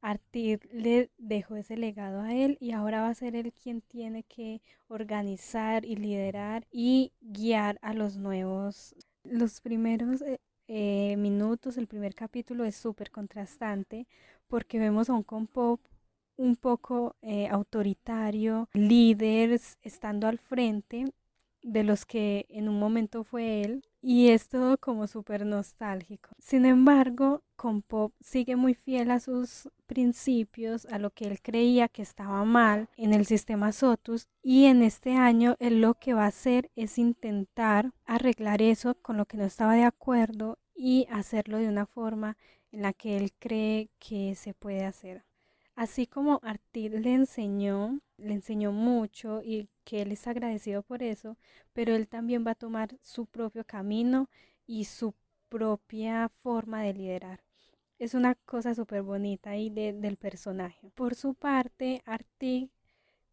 Artir 0.01 0.69
le 0.71 1.09
dejó 1.17 1.57
ese 1.57 1.75
legado 1.75 2.21
a 2.21 2.33
él 2.33 2.57
y 2.61 2.71
ahora 2.71 3.01
va 3.01 3.09
a 3.09 3.15
ser 3.15 3.35
él 3.35 3.51
quien 3.51 3.81
tiene 3.81 4.23
que 4.23 4.61
organizar 4.87 5.85
y 5.85 5.97
liderar 5.97 6.65
y 6.71 7.11
guiar 7.19 7.77
a 7.81 7.93
los 7.93 8.15
nuevos. 8.17 8.95
Los 9.25 9.59
primeros 9.59 10.21
eh, 10.21 10.39
eh, 10.67 11.17
minutos, 11.17 11.77
el 11.77 11.87
primer 11.87 12.15
capítulo 12.15 12.63
es 12.63 12.75
súper 12.77 13.11
contrastante 13.11 14.07
porque 14.47 14.79
vemos 14.79 15.09
a 15.09 15.13
un 15.13 15.23
compop 15.23 15.81
un 16.39 16.55
poco 16.55 17.15
eh, 17.21 17.47
autoritario, 17.49 18.69
líder, 18.73 19.59
estando 19.83 20.27
al 20.27 20.39
frente 20.39 21.05
de 21.61 21.83
los 21.83 22.05
que 22.05 22.45
en 22.49 22.69
un 22.69 22.79
momento 22.79 23.25
fue 23.25 23.61
él 23.61 23.85
y 24.01 24.29
es 24.29 24.47
todo 24.47 24.77
como 24.77 25.07
súper 25.07 25.45
nostálgico. 25.45 26.29
Sin 26.39 26.65
embargo, 26.65 27.43
con 27.57 27.81
Pop 27.81 28.13
sigue 28.21 28.55
muy 28.55 28.73
fiel 28.73 29.11
a 29.11 29.19
sus 29.19 29.69
principios, 29.85 30.85
a 30.85 30.97
lo 30.97 31.09
que 31.09 31.25
él 31.25 31.41
creía 31.41 31.89
que 31.89 32.01
estaba 32.01 32.45
mal 32.45 32.87
en 32.95 33.13
el 33.13 33.25
sistema 33.25 33.73
Sotus 33.73 34.29
y 34.41 34.65
en 34.65 34.81
este 34.81 35.15
año 35.15 35.57
él 35.59 35.81
lo 35.81 35.95
que 35.95 36.13
va 36.13 36.23
a 36.23 36.27
hacer 36.27 36.71
es 36.77 36.97
intentar 36.97 37.91
arreglar 38.05 38.61
eso 38.61 38.95
con 38.95 39.17
lo 39.17 39.25
que 39.25 39.35
no 39.35 39.43
estaba 39.43 39.73
de 39.73 39.83
acuerdo 39.83 40.57
y 40.73 41.05
hacerlo 41.11 41.57
de 41.57 41.67
una 41.67 41.85
forma 41.85 42.37
en 42.71 42.83
la 42.83 42.93
que 42.93 43.17
él 43.17 43.33
cree 43.37 43.89
que 43.99 44.35
se 44.35 44.53
puede 44.53 44.85
hacer. 44.85 45.28
Así 45.79 46.07
como 46.07 46.41
Artir 46.43 46.91
le 46.91 47.13
enseñó, 47.13 48.01
le 48.17 48.33
enseñó 48.33 48.73
mucho 48.73 49.41
y 49.41 49.69
que 49.85 50.01
él 50.01 50.11
es 50.11 50.27
agradecido 50.27 50.83
por 50.83 51.01
eso, 51.01 51.37
pero 51.71 51.95
él 51.95 52.09
también 52.09 52.45
va 52.45 52.51
a 52.51 52.55
tomar 52.55 52.97
su 52.99 53.27
propio 53.27 53.63
camino 53.63 54.29
y 54.67 54.83
su 54.83 55.13
propia 55.47 56.27
forma 56.43 56.83
de 56.83 56.93
liderar. 56.93 57.45
Es 57.97 58.13
una 58.13 58.35
cosa 58.35 58.75
súper 58.75 59.03
bonita 59.03 59.51
ahí 59.51 59.69
del 59.69 60.17
personaje. 60.17 60.89
Por 60.95 61.15
su 61.15 61.33
parte, 61.33 62.01
Artig 62.03 62.69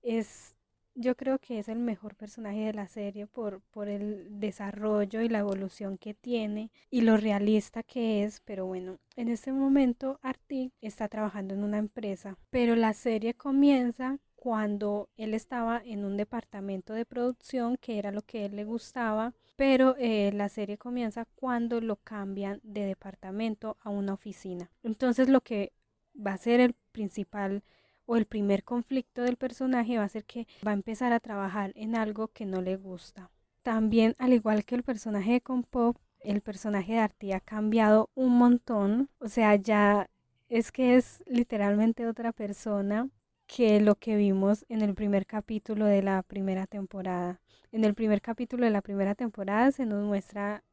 es 0.03 0.55
yo 0.97 1.15
creo 1.15 1.39
que 1.39 1.59
es 1.59 1.69
el 1.69 1.79
mejor 1.79 2.17
personaje 2.17 2.61
de 2.61 2.73
la 2.73 2.89
serie 2.89 3.27
por, 3.27 3.61
por 3.71 3.89
el 3.89 4.41
desarrollo 4.41 5.21
y 5.21 5.29
la 5.29 5.41
evolución 5.41 5.99
que 5.99 6.15
tiene 6.15 6.71
y 6.91 7.03
lo 7.03 7.17
realista 7.17 7.83
que 7.83 8.25
es, 8.25 8.41
pero 8.41 8.67
bueno, 8.67 8.99
en 9.15 9.29
este 9.29 9.53
momento 9.53 10.19
Artie 10.23 10.73
está 10.81 11.09
trabajando 11.09 11.55
en 11.55 11.63
una 11.63 11.79
empresa, 11.79 12.37
pero 12.51 12.75
la 12.77 12.95
serie 12.95 13.35
comienza 13.35 14.19
cuando 14.35 15.09
él 15.17 15.35
estaba 15.35 15.83
en 15.85 16.05
un 16.05 16.17
departamento 16.17 16.95
de 16.95 17.05
producción 17.05 17.77
que 17.77 17.99
era 17.99 18.11
lo 18.11 18.23
que 18.23 18.43
a 18.43 18.47
él 18.47 18.57
le 18.57 18.65
gustaba, 18.65 19.35
pero 19.57 19.97
eh, 19.99 20.31
la 20.33 20.49
serie 20.49 20.79
comienza 20.79 21.27
cuando 21.35 21.81
lo 21.81 21.97
cambian 21.97 22.61
de 22.63 22.85
departamento 22.85 23.77
a 23.81 23.91
una 23.91 24.15
oficina. 24.15 24.71
Entonces 24.83 25.29
lo 25.29 25.41
que 25.41 25.73
va 26.15 26.33
a 26.33 26.39
ser 26.39 26.61
el 26.61 26.75
principal 26.93 27.63
o 28.07 28.17
el 28.17 28.27
primer 28.27 28.65
conflicto 28.65 29.23
del 29.23 29.37
personaje 29.37 29.99
va 29.99 30.05
a 30.05 30.09
ser 30.09 30.25
que 30.25 30.47
va 30.67 30.71
a 30.71 30.75
empezar 30.75 31.13
a 31.13 31.21
trabajar 31.21 31.73
en 31.75 31.97
algo 31.97 32.29
que 32.29 32.47
no 32.47 32.63
le 32.63 32.77
gusta. 32.77 33.31
También, 33.63 34.15
al 34.19 34.33
igual 34.33 34.65
que 34.65 34.77
el 34.77 34.85
personaje 34.85 35.33
de 35.33 35.41
Compop, 35.41 35.97
el 36.21 36.41
personaje 36.41 36.95
de 36.95 36.99
Artie 37.01 37.35
ha 37.35 37.41
cambiado 37.41 38.11
un 38.15 38.39
montón. 38.39 39.11
O 39.19 39.29
sea, 39.29 39.57
ya 39.57 40.09
es 40.49 40.73
que 40.73 40.97
es 40.97 41.23
literalmente 41.27 42.07
otra 42.07 42.33
persona 42.33 43.09
que 43.47 43.81
lo 43.81 43.97
que 43.97 44.17
vimos 44.17 44.65
en 44.69 44.83
el 44.83 44.95
primer 44.95 45.27
capítulo 45.27 45.87
de 45.87 46.03
la 46.03 46.23
primera 46.23 46.67
temporada. 46.67 47.41
En 47.73 47.85
el 47.85 47.95
primer 47.95 48.21
capítulo 48.21 48.65
de 48.65 48.71
la 48.71 48.83
primera 48.83 49.15
temporada 49.15 49.71
se 49.73 49.87
nos 49.87 50.05
muestra 50.05 50.65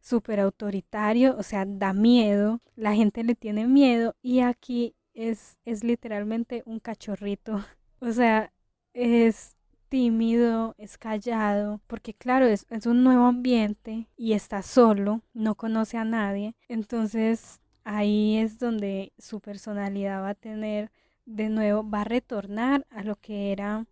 súper 0.00 0.40
autoritario, 0.40 1.36
o 1.36 1.42
sea, 1.42 1.64
da 1.66 1.92
miedo, 1.92 2.60
la 2.76 2.94
gente 2.94 3.22
le 3.24 3.34
tiene 3.34 3.66
miedo 3.66 4.16
y 4.22 4.40
aquí 4.40 4.94
es, 5.28 5.58
es 5.64 5.84
literalmente 5.84 6.62
un 6.66 6.80
cachorrito. 6.80 7.64
O 8.02 8.12
sea, 8.12 8.50
es 8.94 9.56
tímido, 9.90 10.74
es 10.78 10.96
callado, 10.96 11.82
porque 11.86 12.14
claro, 12.14 12.46
es, 12.46 12.64
es, 12.70 12.86
un 12.86 13.04
nuevo 13.04 13.26
ambiente 13.26 14.08
y 14.16 14.32
está 14.32 14.62
solo, 14.62 15.20
no 15.34 15.54
conoce 15.54 15.98
a 15.98 16.04
nadie. 16.04 16.54
Entonces 16.66 17.60
ahí 17.84 18.38
es 18.38 18.58
donde 18.58 19.12
su 19.18 19.40
personalidad 19.40 20.22
va 20.22 20.30
a 20.30 20.34
tener, 20.34 20.90
de 21.26 21.50
nuevo, 21.50 21.86
va 21.88 22.00
a 22.00 22.04
retornar 22.04 22.86
a 22.88 23.02
lo 23.02 23.16
que 23.16 23.52
era 23.52 23.86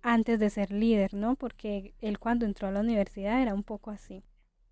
antes 0.00 0.38
de 0.38 0.48
ser 0.48 0.70
líder, 0.72 1.12
¿no? 1.12 1.36
Porque 1.36 1.92
él 2.00 2.18
cuando 2.18 2.46
entró 2.46 2.68
a 2.68 2.72
la 2.72 2.80
universidad 2.80 3.42
era 3.42 3.52
un 3.52 3.62
poco 3.62 3.90
así. 3.90 4.22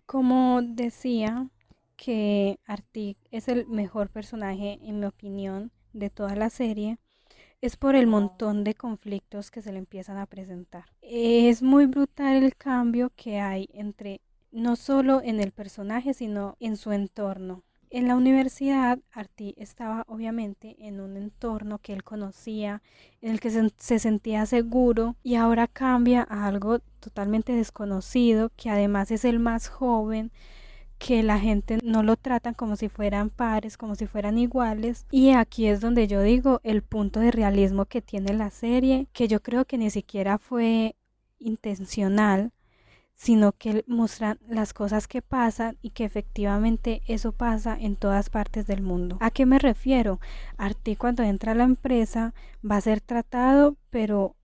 Como 0.07 0.61
decía 0.63 1.47
que 1.95 2.59
Artig 2.65 3.17
es 3.29 3.47
el 3.49 3.67
mejor 3.67 4.09
personaje 4.09 4.79
en 4.81 4.99
mi 4.99 5.05
opinión 5.05 5.71
de 5.93 6.09
toda 6.09 6.35
la 6.35 6.49
serie 6.49 6.97
es 7.61 7.75
por 7.75 7.95
el 7.95 8.07
montón 8.07 8.63
de 8.63 8.73
conflictos 8.73 9.51
que 9.51 9.61
se 9.61 9.71
le 9.71 9.79
empiezan 9.79 10.17
a 10.17 10.25
presentar. 10.25 10.85
Es 11.01 11.61
muy 11.61 11.85
brutal 11.87 12.43
el 12.43 12.55
cambio 12.55 13.11
que 13.15 13.39
hay 13.39 13.69
entre 13.73 14.21
no 14.51 14.75
solo 14.75 15.21
en 15.21 15.39
el 15.39 15.51
personaje, 15.51 16.13
sino 16.13 16.55
en 16.59 16.77
su 16.77 16.91
entorno. 16.91 17.63
En 17.91 18.07
la 18.07 18.15
universidad, 18.15 18.99
Arti 19.11 19.55
estaba 19.57 20.03
obviamente 20.07 20.75
en 20.79 21.01
un 21.01 21.17
entorno 21.17 21.79
que 21.79 21.93
él 21.93 22.03
conocía, 22.03 22.83
en 23.21 23.31
el 23.31 23.39
que 23.39 23.49
se, 23.49 23.67
se, 23.77 23.97
sentía 23.97 24.45
seguro 24.45 25.15
y 25.23 25.35
ahora 25.35 25.65
cambia 25.65 26.25
a 26.29 26.45
algo 26.45 26.79
totalmente 26.99 27.51
desconocido, 27.53 28.51
que 28.55 28.69
además 28.69 29.09
es 29.09 29.25
el 29.25 29.39
más 29.39 29.69
joven, 29.69 30.31
que 30.99 31.23
la 31.23 31.39
gente 31.39 31.79
no 31.81 32.03
lo 32.03 32.17
tratan 32.17 32.53
como 32.53 32.75
si 32.75 32.89
fueran 32.89 33.29
pares, 33.29 33.77
como 33.77 33.95
si 33.95 34.05
fueran 34.05 34.37
iguales. 34.37 35.05
Y 35.09 35.31
aquí 35.31 35.65
es 35.67 35.81
donde 35.81 36.07
yo 36.07 36.21
digo 36.21 36.59
el 36.63 36.83
punto 36.83 37.21
de 37.21 37.31
realismo 37.31 37.85
que 37.85 38.01
tiene 38.01 38.33
la 38.33 38.51
serie, 38.51 39.07
que 39.13 39.27
yo 39.27 39.41
creo 39.41 39.65
que 39.65 39.77
ni 39.77 39.89
siquiera 39.89 40.37
fue 40.37 40.95
intencional, 41.39 42.51
sino 43.15 43.53
que 43.53 43.83
muestran 43.87 44.39
las 44.47 44.73
cosas 44.73 45.07
que 45.07 45.21
pasan 45.21 45.77
y 45.81 45.89
que 45.89 46.05
efectivamente 46.05 47.01
eso 47.07 47.31
pasa 47.31 47.77
en 47.79 47.95
todas 47.95 48.29
partes 48.29 48.67
del 48.67 48.81
mundo. 48.81 49.17
¿A 49.19 49.31
qué 49.31 49.45
me 49.45 49.59
refiero? 49.59 50.19
Arti 50.57 50.95
cuando 50.95 51.23
entra 51.23 51.53
a 51.53 51.55
la 51.55 51.63
empresa 51.63 52.33
va 52.63 52.77
a 52.77 52.81
ser 52.81 53.01
tratado, 53.01 53.77
pero 53.89 54.35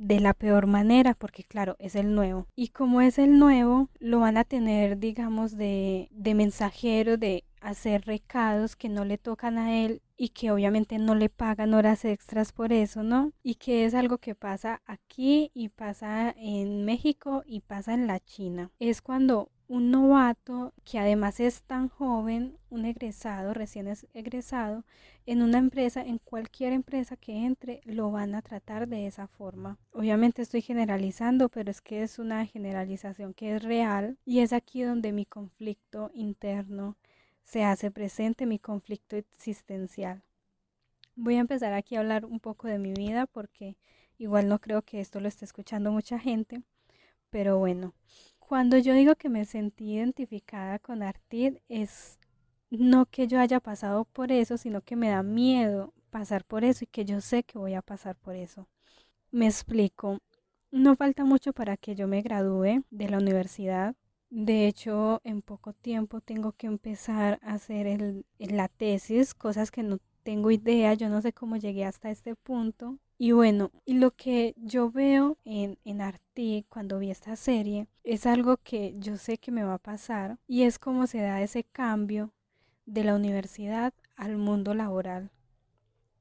de 0.00 0.18
la 0.18 0.32
peor 0.32 0.66
manera 0.66 1.14
porque 1.14 1.44
claro 1.44 1.76
es 1.78 1.94
el 1.94 2.14
nuevo 2.14 2.46
y 2.56 2.68
como 2.68 3.02
es 3.02 3.18
el 3.18 3.38
nuevo 3.38 3.90
lo 3.98 4.20
van 4.20 4.38
a 4.38 4.44
tener 4.44 4.98
digamos 4.98 5.58
de, 5.58 6.08
de 6.10 6.34
mensajero 6.34 7.18
de 7.18 7.44
hacer 7.60 8.06
recados 8.06 8.76
que 8.76 8.88
no 8.88 9.04
le 9.04 9.18
tocan 9.18 9.58
a 9.58 9.76
él 9.76 10.00
y 10.16 10.30
que 10.30 10.50
obviamente 10.50 10.98
no 10.98 11.14
le 11.14 11.28
pagan 11.28 11.74
horas 11.74 12.04
extras 12.04 12.52
por 12.52 12.72
eso, 12.72 13.02
¿no? 13.02 13.32
Y 13.42 13.56
que 13.56 13.84
es 13.84 13.94
algo 13.94 14.18
que 14.18 14.34
pasa 14.34 14.82
aquí 14.86 15.50
y 15.54 15.68
pasa 15.68 16.34
en 16.36 16.84
México 16.84 17.42
y 17.46 17.60
pasa 17.60 17.94
en 17.94 18.06
la 18.06 18.20
China. 18.20 18.70
Es 18.78 19.02
cuando 19.02 19.50
un 19.70 19.92
novato 19.92 20.72
que 20.84 20.98
además 20.98 21.38
es 21.38 21.62
tan 21.62 21.88
joven, 21.88 22.58
un 22.70 22.86
egresado, 22.86 23.54
recién 23.54 23.86
es 23.86 24.04
egresado, 24.14 24.82
en 25.26 25.42
una 25.42 25.58
empresa, 25.58 26.02
en 26.02 26.18
cualquier 26.18 26.72
empresa 26.72 27.16
que 27.16 27.46
entre, 27.46 27.80
lo 27.84 28.10
van 28.10 28.34
a 28.34 28.42
tratar 28.42 28.88
de 28.88 29.06
esa 29.06 29.28
forma. 29.28 29.78
Obviamente 29.92 30.42
estoy 30.42 30.60
generalizando, 30.60 31.48
pero 31.48 31.70
es 31.70 31.80
que 31.80 32.02
es 32.02 32.18
una 32.18 32.44
generalización 32.46 33.32
que 33.32 33.54
es 33.54 33.62
real 33.62 34.18
y 34.24 34.40
es 34.40 34.52
aquí 34.52 34.82
donde 34.82 35.12
mi 35.12 35.24
conflicto 35.24 36.10
interno 36.14 36.96
se 37.44 37.62
hace 37.62 37.92
presente, 37.92 38.46
mi 38.46 38.58
conflicto 38.58 39.14
existencial. 39.14 40.24
Voy 41.14 41.36
a 41.36 41.40
empezar 41.40 41.74
aquí 41.74 41.94
a 41.94 42.00
hablar 42.00 42.24
un 42.24 42.40
poco 42.40 42.66
de 42.66 42.80
mi 42.80 42.92
vida 42.92 43.26
porque 43.28 43.76
igual 44.18 44.48
no 44.48 44.58
creo 44.58 44.82
que 44.82 44.98
esto 44.98 45.20
lo 45.20 45.28
esté 45.28 45.44
escuchando 45.44 45.92
mucha 45.92 46.18
gente, 46.18 46.60
pero 47.30 47.56
bueno. 47.58 47.94
Cuando 48.50 48.78
yo 48.78 48.94
digo 48.94 49.14
que 49.14 49.28
me 49.28 49.44
sentí 49.44 49.92
identificada 49.94 50.80
con 50.80 51.04
Artid 51.04 51.58
es 51.68 52.18
no 52.68 53.06
que 53.06 53.28
yo 53.28 53.38
haya 53.38 53.60
pasado 53.60 54.06
por 54.06 54.32
eso, 54.32 54.56
sino 54.56 54.80
que 54.80 54.96
me 54.96 55.08
da 55.08 55.22
miedo 55.22 55.94
pasar 56.10 56.44
por 56.44 56.64
eso 56.64 56.82
y 56.82 56.88
que 56.88 57.04
yo 57.04 57.20
sé 57.20 57.44
que 57.44 57.58
voy 57.58 57.74
a 57.74 57.80
pasar 57.80 58.16
por 58.16 58.34
eso. 58.34 58.66
Me 59.30 59.46
explico. 59.46 60.18
No 60.72 60.96
falta 60.96 61.24
mucho 61.24 61.52
para 61.52 61.76
que 61.76 61.94
yo 61.94 62.08
me 62.08 62.22
gradúe 62.22 62.82
de 62.90 63.08
la 63.08 63.18
universidad. 63.18 63.94
De 64.30 64.66
hecho, 64.66 65.20
en 65.22 65.42
poco 65.42 65.72
tiempo 65.72 66.20
tengo 66.20 66.50
que 66.50 66.66
empezar 66.66 67.38
a 67.44 67.52
hacer 67.52 67.86
el, 67.86 68.26
la 68.40 68.66
tesis, 68.66 69.32
cosas 69.32 69.70
que 69.70 69.84
no 69.84 69.98
tengo 70.24 70.50
idea, 70.50 70.94
yo 70.94 71.08
no 71.08 71.22
sé 71.22 71.32
cómo 71.32 71.56
llegué 71.56 71.84
hasta 71.84 72.10
este 72.10 72.34
punto. 72.34 72.98
Y 73.22 73.32
bueno, 73.32 73.70
y 73.84 73.98
lo 73.98 74.12
que 74.12 74.54
yo 74.56 74.90
veo 74.90 75.36
en, 75.44 75.76
en 75.84 76.62
cuando 76.70 76.98
vi 76.98 77.10
esta 77.10 77.36
serie 77.36 77.86
es 78.02 78.24
algo 78.24 78.56
que 78.56 78.94
yo 78.96 79.18
sé 79.18 79.36
que 79.36 79.52
me 79.52 79.62
va 79.62 79.74
a 79.74 79.78
pasar 79.78 80.38
y 80.46 80.62
es 80.62 80.78
cómo 80.78 81.06
se 81.06 81.20
da 81.20 81.42
ese 81.42 81.64
cambio 81.64 82.32
de 82.86 83.04
la 83.04 83.14
universidad 83.14 83.92
al 84.16 84.38
mundo 84.38 84.72
laboral. 84.72 85.30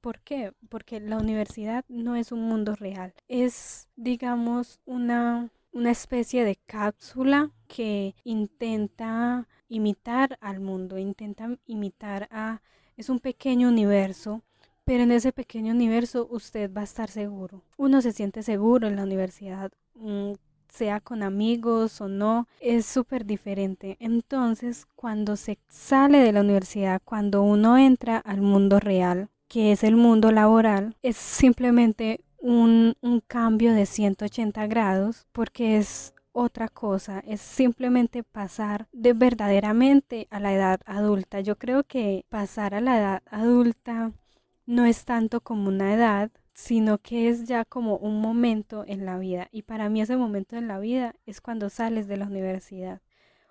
¿Por 0.01 0.19
qué? 0.19 0.51
Porque 0.67 0.99
la 0.99 1.15
universidad 1.15 1.85
no 1.87 2.17
es 2.17 2.33
un 2.33 2.41
mundo 2.41 2.75
real, 2.75 3.13
es 3.29 3.87
digamos 3.95 4.81
una, 4.83 5.51
una 5.71 5.91
especie 5.91 6.43
de 6.43 6.57
cápsula 6.65 7.51
que 7.69 8.13
intenta 8.25 9.47
imitar 9.69 10.37
al 10.41 10.59
mundo, 10.59 10.97
intenta 10.97 11.57
imitar 11.65 12.27
a... 12.29 12.61
es 12.97 13.07
un 13.07 13.21
pequeño 13.21 13.69
universo 13.69 14.41
pero 14.89 15.03
en 15.03 15.11
ese 15.11 15.31
pequeño 15.31 15.71
universo 15.71 16.27
usted 16.31 16.73
va 16.75 16.81
a 16.81 16.85
estar 16.85 17.11
seguro. 17.11 17.61
Uno 17.77 18.01
se 18.01 18.11
siente 18.11 18.41
seguro 18.41 18.87
en 18.87 18.95
la 18.95 19.03
universidad, 19.03 19.71
mm, 19.93 20.31
sea 20.67 20.99
con 20.99 21.21
amigos 21.21 22.01
o 22.01 22.07
no, 22.07 22.47
es 22.59 22.87
súper 22.87 23.23
diferente. 23.23 23.97
Entonces, 23.99 24.87
cuando 24.95 25.35
se 25.35 25.59
sale 25.67 26.17
de 26.17 26.31
la 26.31 26.41
universidad, 26.41 27.03
cuando 27.05 27.43
uno 27.43 27.77
entra 27.77 28.17
al 28.17 28.41
mundo 28.41 28.79
real, 28.79 29.29
que 29.47 29.73
es 29.73 29.83
el 29.83 29.95
mundo 29.95 30.31
laboral, 30.31 30.95
es 31.03 31.17
simplemente 31.17 32.21
un, 32.39 32.95
un 33.01 33.19
cambio 33.19 33.75
de 33.75 33.85
180 33.85 34.65
grados 34.65 35.27
porque 35.31 35.77
es 35.77 36.15
otra 36.31 36.67
cosa, 36.67 37.19
es 37.27 37.41
simplemente 37.41 38.23
pasar 38.23 38.87
de 38.91 39.13
verdaderamente 39.13 40.27
a 40.31 40.39
la 40.39 40.51
edad 40.51 40.79
adulta. 40.87 41.41
Yo 41.41 41.57
creo 41.59 41.83
que 41.83 42.25
pasar 42.29 42.73
a 42.73 42.81
la 42.81 42.97
edad 42.97 43.23
adulta 43.29 44.13
no 44.69 44.85
es 44.85 45.03
tanto 45.03 45.41
como 45.41 45.67
una 45.67 45.95
edad, 45.95 46.29
sino 46.53 46.99
que 46.99 47.27
es 47.27 47.45
ya 47.45 47.65
como 47.65 47.97
un 47.97 48.21
momento 48.21 48.83
en 48.85 49.03
la 49.03 49.17
vida. 49.17 49.47
Y 49.51 49.63
para 49.63 49.89
mí 49.89 49.99
ese 49.99 50.15
momento 50.15 50.57
en 50.57 50.67
la 50.67 50.77
vida 50.77 51.15
es 51.25 51.41
cuando 51.41 51.71
sales 51.71 52.07
de 52.07 52.17
la 52.17 52.27
universidad 52.27 53.01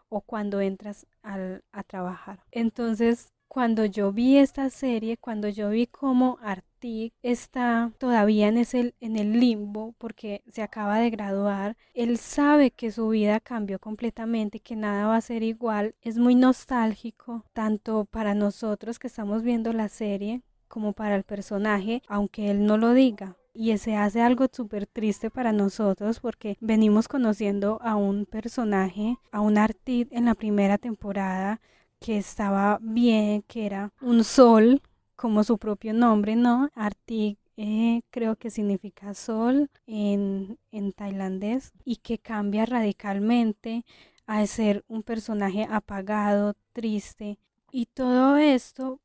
o 0.08 0.20
cuando 0.20 0.60
entras 0.60 1.08
al, 1.22 1.64
a 1.72 1.82
trabajar. 1.82 2.44
Entonces, 2.52 3.32
cuando 3.48 3.84
yo 3.84 4.12
vi 4.12 4.36
esta 4.36 4.70
serie, 4.70 5.16
cuando 5.16 5.48
yo 5.48 5.70
vi 5.70 5.88
cómo 5.88 6.38
Artig 6.40 7.12
está 7.20 7.90
todavía 7.98 8.46
en, 8.46 8.56
ese, 8.58 8.94
en 9.00 9.16
el 9.16 9.40
limbo 9.40 9.96
porque 9.98 10.44
se 10.46 10.62
acaba 10.62 11.00
de 11.00 11.10
graduar, 11.10 11.76
él 11.94 12.16
sabe 12.18 12.70
que 12.70 12.92
su 12.92 13.08
vida 13.08 13.40
cambió 13.40 13.80
completamente, 13.80 14.60
que 14.60 14.76
nada 14.76 15.08
va 15.08 15.16
a 15.16 15.20
ser 15.20 15.42
igual, 15.42 15.96
es 16.00 16.16
muy 16.16 16.36
nostálgico, 16.36 17.44
tanto 17.54 18.04
para 18.04 18.34
nosotros 18.34 19.00
que 19.00 19.08
estamos 19.08 19.42
viendo 19.42 19.72
la 19.72 19.88
serie 19.88 20.42
como 20.68 20.92
para 20.92 21.16
el 21.16 21.24
personaje, 21.24 22.02
aunque 22.06 22.50
él 22.50 22.66
no 22.66 22.76
lo 22.76 22.92
diga. 22.92 23.36
Y 23.54 23.72
ese 23.72 23.96
hace 23.96 24.22
algo 24.22 24.46
súper 24.52 24.86
triste 24.86 25.30
para 25.30 25.52
nosotros 25.52 26.20
porque 26.20 26.56
venimos 26.60 27.08
conociendo 27.08 27.80
a 27.82 27.96
un 27.96 28.24
personaje, 28.24 29.16
a 29.32 29.40
un 29.40 29.58
Artid 29.58 30.06
en 30.12 30.26
la 30.26 30.34
primera 30.34 30.78
temporada 30.78 31.60
que 31.98 32.18
estaba 32.18 32.78
bien, 32.80 33.42
que 33.42 33.66
era 33.66 33.92
un 34.00 34.22
sol, 34.22 34.80
como 35.16 35.42
su 35.42 35.58
propio 35.58 35.92
nombre, 35.92 36.36
¿no? 36.36 36.68
Artig 36.74 37.38
eh, 37.56 38.02
creo 38.10 38.36
que 38.36 38.50
significa 38.50 39.14
sol 39.14 39.68
en, 39.86 40.60
en 40.70 40.92
tailandés 40.92 41.72
y 41.84 41.96
que 41.96 42.18
cambia 42.18 42.64
radicalmente 42.66 43.84
a 44.26 44.46
ser 44.46 44.84
un 44.86 45.02
personaje 45.02 45.66
apagado, 45.68 46.54
triste. 46.72 47.40
Y 47.72 47.86
todo 47.86 48.36
esto 48.36 49.00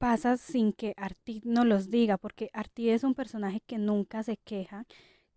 pasa 0.00 0.38
sin 0.38 0.72
que 0.72 0.94
Arti 0.96 1.42
no 1.44 1.66
los 1.66 1.90
diga, 1.90 2.16
porque 2.16 2.48
Arti 2.54 2.88
es 2.88 3.04
un 3.04 3.14
personaje 3.14 3.60
que 3.66 3.76
nunca 3.76 4.22
se 4.22 4.38
queja, 4.38 4.86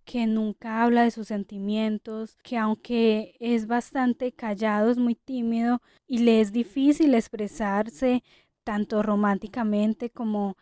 que 0.06 0.26
nunca 0.26 0.84
habla 0.84 1.04
de 1.04 1.12
sus 1.12 1.28
sentimientos, 1.28 2.38
que 2.44 2.58
aunque 2.58 3.36
es 3.42 3.68
bastante 3.68 4.32
callado, 4.32 4.90
es 4.90 4.98
muy 4.98 5.16
tímido 5.16 5.82
y 6.08 6.20
le 6.20 6.40
es 6.40 6.54
difícil 6.54 7.14
expresarse 7.14 8.24
tanto 8.64 9.04
románticamente 9.04 10.10
como 10.10 10.56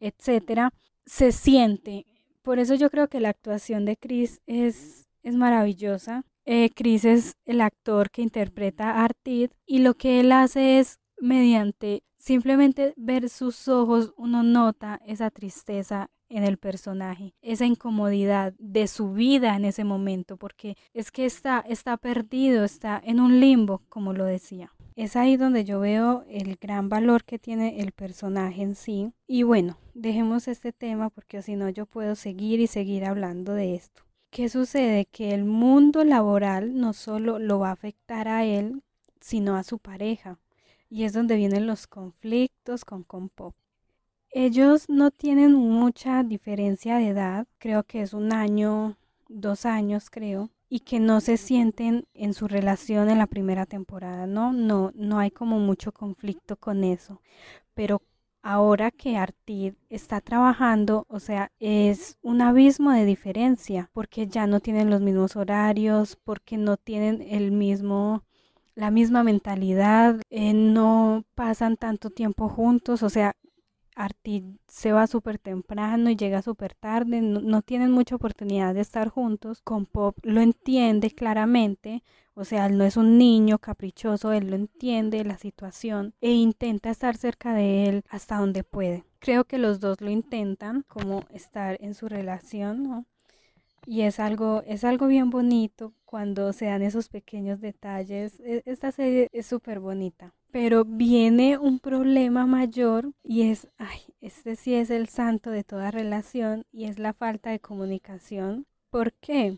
etcétera, 0.00 0.72
se 1.04 1.32
siente. 1.32 2.06
Por 2.42 2.60
eso 2.60 2.76
yo 2.76 2.90
creo 2.90 3.08
que 3.08 3.18
la 3.18 3.30
actuación 3.30 3.84
de 3.84 3.96
Chris 3.96 4.40
es, 4.46 5.08
es 5.24 5.34
maravillosa. 5.34 6.24
Eh, 6.44 6.70
Chris 6.70 7.04
es 7.04 7.36
el 7.44 7.60
actor 7.60 8.10
que 8.10 8.22
interpreta 8.22 8.92
a 8.92 9.04
Artid 9.04 9.50
y 9.66 9.80
lo 9.80 9.94
que 9.94 10.20
él 10.20 10.30
hace 10.30 10.78
es 10.78 11.00
mediante 11.20 12.02
Simplemente 12.18 12.94
ver 12.96 13.28
sus 13.28 13.68
ojos 13.68 14.12
uno 14.16 14.42
nota 14.42 15.00
esa 15.06 15.30
tristeza 15.30 16.10
en 16.28 16.44
el 16.44 16.58
personaje, 16.58 17.32
esa 17.40 17.64
incomodidad 17.64 18.52
de 18.58 18.86
su 18.86 19.12
vida 19.12 19.56
en 19.56 19.64
ese 19.64 19.84
momento, 19.84 20.36
porque 20.36 20.76
es 20.92 21.10
que 21.10 21.24
está, 21.24 21.64
está 21.66 21.96
perdido, 21.96 22.64
está 22.64 23.00
en 23.02 23.20
un 23.20 23.40
limbo, 23.40 23.82
como 23.88 24.12
lo 24.12 24.24
decía. 24.24 24.72
Es 24.94 25.16
ahí 25.16 25.36
donde 25.36 25.64
yo 25.64 25.78
veo 25.80 26.24
el 26.28 26.56
gran 26.56 26.88
valor 26.88 27.24
que 27.24 27.38
tiene 27.38 27.80
el 27.80 27.92
personaje 27.92 28.62
en 28.62 28.74
sí. 28.74 29.12
Y 29.28 29.44
bueno, 29.44 29.78
dejemos 29.94 30.48
este 30.48 30.72
tema 30.72 31.08
porque 31.08 31.40
si 31.40 31.54
no 31.54 31.70
yo 31.70 31.86
puedo 31.86 32.16
seguir 32.16 32.58
y 32.58 32.66
seguir 32.66 33.04
hablando 33.04 33.54
de 33.54 33.76
esto. 33.76 34.02
¿Qué 34.30 34.48
sucede? 34.48 35.06
Que 35.06 35.32
el 35.32 35.44
mundo 35.44 36.04
laboral 36.04 36.78
no 36.78 36.92
solo 36.92 37.38
lo 37.38 37.60
va 37.60 37.70
a 37.70 37.72
afectar 37.72 38.28
a 38.28 38.44
él, 38.44 38.82
sino 39.20 39.56
a 39.56 39.62
su 39.62 39.78
pareja 39.78 40.38
y 40.90 41.04
es 41.04 41.12
donde 41.12 41.36
vienen 41.36 41.66
los 41.66 41.86
conflictos 41.86 42.84
con 42.84 43.02
Compop. 43.02 43.54
Ellos 44.30 44.88
no 44.88 45.10
tienen 45.10 45.54
mucha 45.54 46.22
diferencia 46.22 46.96
de 46.96 47.08
edad, 47.08 47.46
creo 47.58 47.82
que 47.84 48.02
es 48.02 48.12
un 48.12 48.32
año, 48.32 48.96
dos 49.28 49.64
años 49.64 50.10
creo, 50.10 50.50
y 50.68 50.80
que 50.80 51.00
no 51.00 51.20
se 51.20 51.38
sienten 51.38 52.06
en 52.12 52.34
su 52.34 52.46
relación 52.46 53.08
en 53.08 53.18
la 53.18 53.26
primera 53.26 53.64
temporada, 53.64 54.26
¿no? 54.26 54.52
No, 54.52 54.92
no 54.94 55.18
hay 55.18 55.30
como 55.30 55.58
mucho 55.58 55.92
conflicto 55.92 56.56
con 56.56 56.84
eso. 56.84 57.22
Pero 57.74 58.02
ahora 58.42 58.90
que 58.90 59.16
Artid 59.16 59.74
está 59.88 60.20
trabajando, 60.20 61.06
o 61.08 61.20
sea, 61.20 61.52
es 61.58 62.18
un 62.22 62.42
abismo 62.42 62.90
de 62.92 63.06
diferencia, 63.06 63.90
porque 63.94 64.26
ya 64.26 64.46
no 64.46 64.60
tienen 64.60 64.90
los 64.90 65.00
mismos 65.00 65.36
horarios, 65.36 66.16
porque 66.16 66.58
no 66.58 66.76
tienen 66.76 67.22
el 67.22 67.50
mismo 67.50 68.24
la 68.78 68.92
misma 68.92 69.24
mentalidad, 69.24 70.20
eh, 70.30 70.54
no 70.54 71.24
pasan 71.34 71.76
tanto 71.76 72.10
tiempo 72.10 72.48
juntos, 72.48 73.02
o 73.02 73.10
sea, 73.10 73.34
Arti 73.96 74.44
se 74.68 74.92
va 74.92 75.08
súper 75.08 75.40
temprano 75.40 76.10
y 76.10 76.14
llega 76.14 76.42
súper 76.42 76.76
tarde, 76.76 77.20
no, 77.20 77.62
tienen 77.62 77.90
mucha 77.90 78.14
oportunidad 78.14 78.74
de 78.74 78.80
estar 78.80 79.08
juntos. 79.08 79.62
Con 79.62 79.84
Pop 79.84 80.16
lo 80.22 80.40
entiende 80.40 81.10
claramente, 81.10 82.04
o 82.34 82.44
sea, 82.44 82.66
él 82.66 82.78
no 82.78 82.84
es 82.84 82.96
un 82.96 83.18
niño 83.18 83.58
caprichoso, 83.58 84.30
él 84.32 84.48
lo 84.50 84.54
entiende 84.54 85.24
la 85.24 85.38
situación 85.38 86.14
e 86.20 86.30
intenta 86.30 86.90
estar 86.90 87.16
cerca 87.16 87.54
de 87.54 87.88
él 87.88 88.04
hasta 88.08 88.36
donde 88.36 88.62
puede. 88.62 89.02
Creo 89.18 89.42
que 89.44 89.58
los 89.58 89.80
dos 89.80 90.00
lo 90.00 90.10
intentan, 90.10 90.84
como 90.86 91.24
estar 91.30 91.76
en 91.80 91.94
su 91.94 92.08
relación, 92.08 92.84
¿no? 92.84 93.06
Y 93.90 94.02
es 94.02 94.20
algo, 94.20 94.62
es 94.66 94.84
algo 94.84 95.06
bien 95.06 95.30
bonito 95.30 95.94
cuando 96.04 96.52
se 96.52 96.66
dan 96.66 96.82
esos 96.82 97.08
pequeños 97.08 97.62
detalles. 97.62 98.38
E, 98.40 98.62
esta 98.66 98.92
serie 98.92 99.30
es 99.32 99.46
súper 99.46 99.80
bonita. 99.80 100.34
Pero 100.50 100.84
viene 100.84 101.56
un 101.56 101.78
problema 101.78 102.44
mayor 102.44 103.12
y 103.22 103.48
es, 103.50 103.66
ay, 103.78 104.00
este 104.20 104.56
sí 104.56 104.74
es 104.74 104.90
el 104.90 105.08
santo 105.08 105.50
de 105.50 105.64
toda 105.64 105.90
relación 105.90 106.66
y 106.70 106.84
es 106.84 106.98
la 106.98 107.14
falta 107.14 107.48
de 107.48 107.60
comunicación. 107.60 108.66
¿Por 108.90 109.14
qué? 109.14 109.56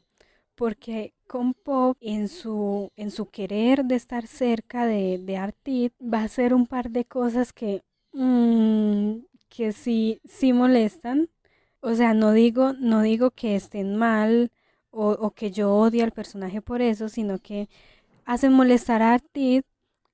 Porque 0.55 1.13
con 1.27 1.53
Pop 1.53 1.97
en 2.01 2.29
su, 2.29 2.93
en 2.95 3.11
su 3.11 3.27
querer 3.27 3.85
de 3.85 3.97
estar 3.97 4.29
cerca 4.29 4.87
de, 4.87 5.19
de 5.19 5.39
Artit 5.39 5.93
va 6.01 6.21
a 6.21 6.25
hacer 6.27 6.55
un 6.55 6.69
par 6.69 6.91
de 6.91 7.05
cosas 7.05 7.53
que, 7.53 7.83
mm, 8.13 9.25
que 9.49 9.73
sí, 9.73 10.21
sí 10.25 10.53
molestan 10.53 11.29
o 11.81 11.95
sea, 11.95 12.15
no 12.15 12.33
digo, 12.33 12.73
no 12.75 13.03
digo 13.03 13.31
que 13.31 13.57
estén 13.57 13.97
mal 13.97 14.53
o, 14.91 15.31
que 15.33 15.51
yo 15.51 15.73
odie 15.75 16.03
al 16.03 16.13
personaje 16.13 16.61
por 16.61 16.83
eso, 16.83 17.09
sino 17.09 17.39
que 17.39 17.69
hacen 18.25 18.53
molestar 18.53 19.03
a 19.03 19.19
ti 19.19 19.63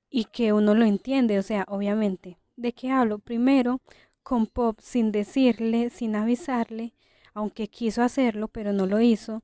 y 0.09 0.25
que 0.25 0.53
uno 0.53 0.75
lo 0.75 0.85
entiende. 0.85 1.39
O 1.39 1.43
sea, 1.43 1.65
obviamente, 1.67 2.37
¿de 2.55 2.73
qué 2.73 2.91
hablo? 2.91 3.19
Primero, 3.19 3.81
con 4.23 4.47
Pop 4.47 4.79
sin 4.81 5.11
decirle, 5.11 5.89
sin 5.89 6.15
avisarle, 6.15 6.93
aunque 7.33 7.67
quiso 7.69 8.03
hacerlo, 8.03 8.47
pero 8.49 8.73
no 8.73 8.85
lo 8.85 9.01
hizo, 9.01 9.43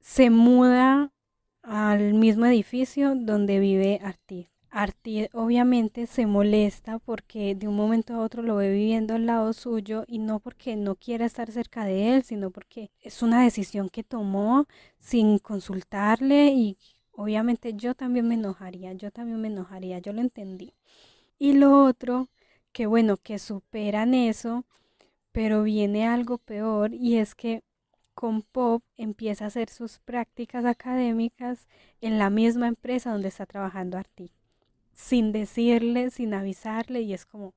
se 0.00 0.30
muda 0.30 1.12
al 1.62 2.14
mismo 2.14 2.46
edificio 2.46 3.14
donde 3.16 3.58
vive 3.60 4.00
Artis. 4.02 4.55
Artie 4.76 5.30
obviamente 5.32 6.06
se 6.06 6.26
molesta 6.26 6.98
porque 6.98 7.54
de 7.54 7.66
un 7.66 7.76
momento 7.76 8.12
a 8.12 8.20
otro 8.20 8.42
lo 8.42 8.56
ve 8.56 8.70
viviendo 8.70 9.14
al 9.14 9.24
lado 9.24 9.54
suyo 9.54 10.04
y 10.06 10.18
no 10.18 10.38
porque 10.38 10.76
no 10.76 10.96
quiera 10.96 11.24
estar 11.24 11.50
cerca 11.50 11.86
de 11.86 12.14
él, 12.14 12.24
sino 12.24 12.50
porque 12.50 12.90
es 13.00 13.22
una 13.22 13.42
decisión 13.42 13.88
que 13.88 14.04
tomó 14.04 14.66
sin 14.98 15.38
consultarle 15.38 16.48
y 16.48 16.76
obviamente 17.12 17.72
yo 17.72 17.94
también 17.94 18.28
me 18.28 18.34
enojaría, 18.34 18.92
yo 18.92 19.10
también 19.10 19.40
me 19.40 19.48
enojaría, 19.48 19.98
yo 20.00 20.12
lo 20.12 20.20
entendí. 20.20 20.74
Y 21.38 21.54
lo 21.54 21.84
otro, 21.84 22.28
que 22.72 22.86
bueno, 22.86 23.16
que 23.16 23.38
superan 23.38 24.12
eso, 24.12 24.66
pero 25.32 25.62
viene 25.62 26.06
algo 26.06 26.36
peor 26.36 26.92
y 26.94 27.16
es 27.16 27.34
que 27.34 27.62
con 28.14 28.42
Pop 28.42 28.82
empieza 28.98 29.44
a 29.44 29.48
hacer 29.48 29.70
sus 29.70 30.00
prácticas 30.00 30.66
académicas 30.66 31.66
en 32.02 32.18
la 32.18 32.28
misma 32.30 32.68
empresa 32.68 33.12
donde 33.12 33.28
está 33.28 33.46
trabajando 33.46 33.96
Artie 33.98 34.30
sin 34.96 35.32
decirle, 35.32 36.10
sin 36.10 36.34
avisarle 36.34 37.02
y 37.02 37.14
es 37.14 37.26
como, 37.26 37.54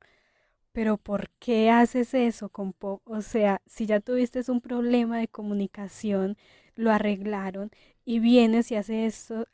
pero 0.74 0.98
¿por 0.98 1.30
qué 1.40 1.72
haces 1.72 2.14
eso 2.14 2.50
con 2.50 2.74
Pop? 2.74 3.02
O 3.06 3.22
sea, 3.22 3.62
si 3.66 3.88
ya 3.88 4.00
tuviste 4.02 4.42
un 4.50 4.62
problema 4.62 5.20
de 5.20 5.28
comunicación, 5.28 6.38
lo 6.76 6.92
arreglaron 6.92 7.72
y 8.06 8.20
vienes 8.20 8.72
y 8.72 8.76
haces 8.76 9.32
esto, 9.32 9.48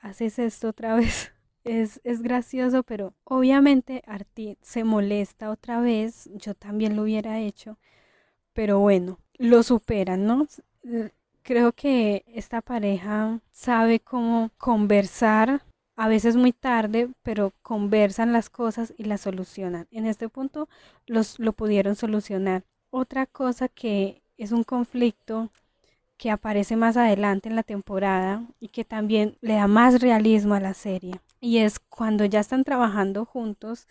esto 0.43 0.69
otra 0.69 0.95
vez. 0.97 1.33
es, 1.63 2.01
es 2.03 2.21
gracioso, 2.21 2.83
pero 2.83 3.13
obviamente 3.23 4.03
Artie 4.07 4.57
se 4.61 4.83
molesta 4.83 5.49
otra 5.51 5.79
vez, 5.81 6.29
yo 6.35 6.53
también 6.55 6.95
lo 6.95 7.03
hubiera 7.03 7.39
hecho, 7.39 7.79
pero 8.53 8.79
bueno, 8.79 9.19
lo 9.37 9.63
superan, 9.63 10.25
¿no? 10.25 10.47
Creo 11.43 11.73
que 11.73 12.25
esta 12.27 12.61
pareja 12.61 13.39
sabe 13.51 13.99
cómo 13.99 14.51
conversar, 14.57 15.63
a 15.95 16.07
veces 16.07 16.35
muy 16.35 16.51
tarde, 16.51 17.09
pero 17.23 17.53
conversan 17.61 18.33
las 18.33 18.49
cosas 18.49 18.93
y 18.97 19.05
las 19.05 19.21
solucionan. 19.21 19.87
En 19.91 20.05
este 20.05 20.29
punto 20.29 20.67
los, 21.05 21.39
lo 21.39 21.53
pudieron 21.53 21.95
solucionar. 21.95 22.63
Otra 22.89 23.25
cosa 23.25 23.69
que 23.69 24.21
es 24.37 24.51
un 24.51 24.63
conflicto 24.63 25.51
que 26.17 26.31
aparece 26.31 26.75
más 26.75 26.97
adelante 26.97 27.49
en 27.49 27.55
la 27.55 27.63
temporada 27.63 28.45
y 28.59 28.69
que 28.69 28.85
también 28.85 29.37
le 29.41 29.55
da 29.55 29.67
más 29.67 30.01
realismo 30.01 30.53
a 30.53 30.59
la 30.59 30.73
serie. 30.73 31.19
Y 31.41 31.59
es 31.59 31.79
cuando 31.79 32.25
ya 32.25 32.39
están 32.39 32.63
trabajando 32.63 33.25
juntos 33.25 33.87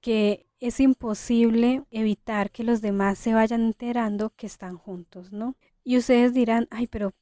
que 0.00 0.46
es 0.60 0.80
imposible 0.80 1.82
evitar 1.90 2.50
que 2.50 2.64
los 2.64 2.80
demás 2.80 3.18
se 3.18 3.34
vayan 3.34 3.62
enterando 3.64 4.30
que 4.36 4.46
están 4.46 4.76
juntos, 4.76 5.32
¿no? 5.32 5.56
Y 5.82 5.98
ustedes 5.98 6.32
dirán, 6.34 6.68
ay, 6.70 6.86
pero 6.86 7.12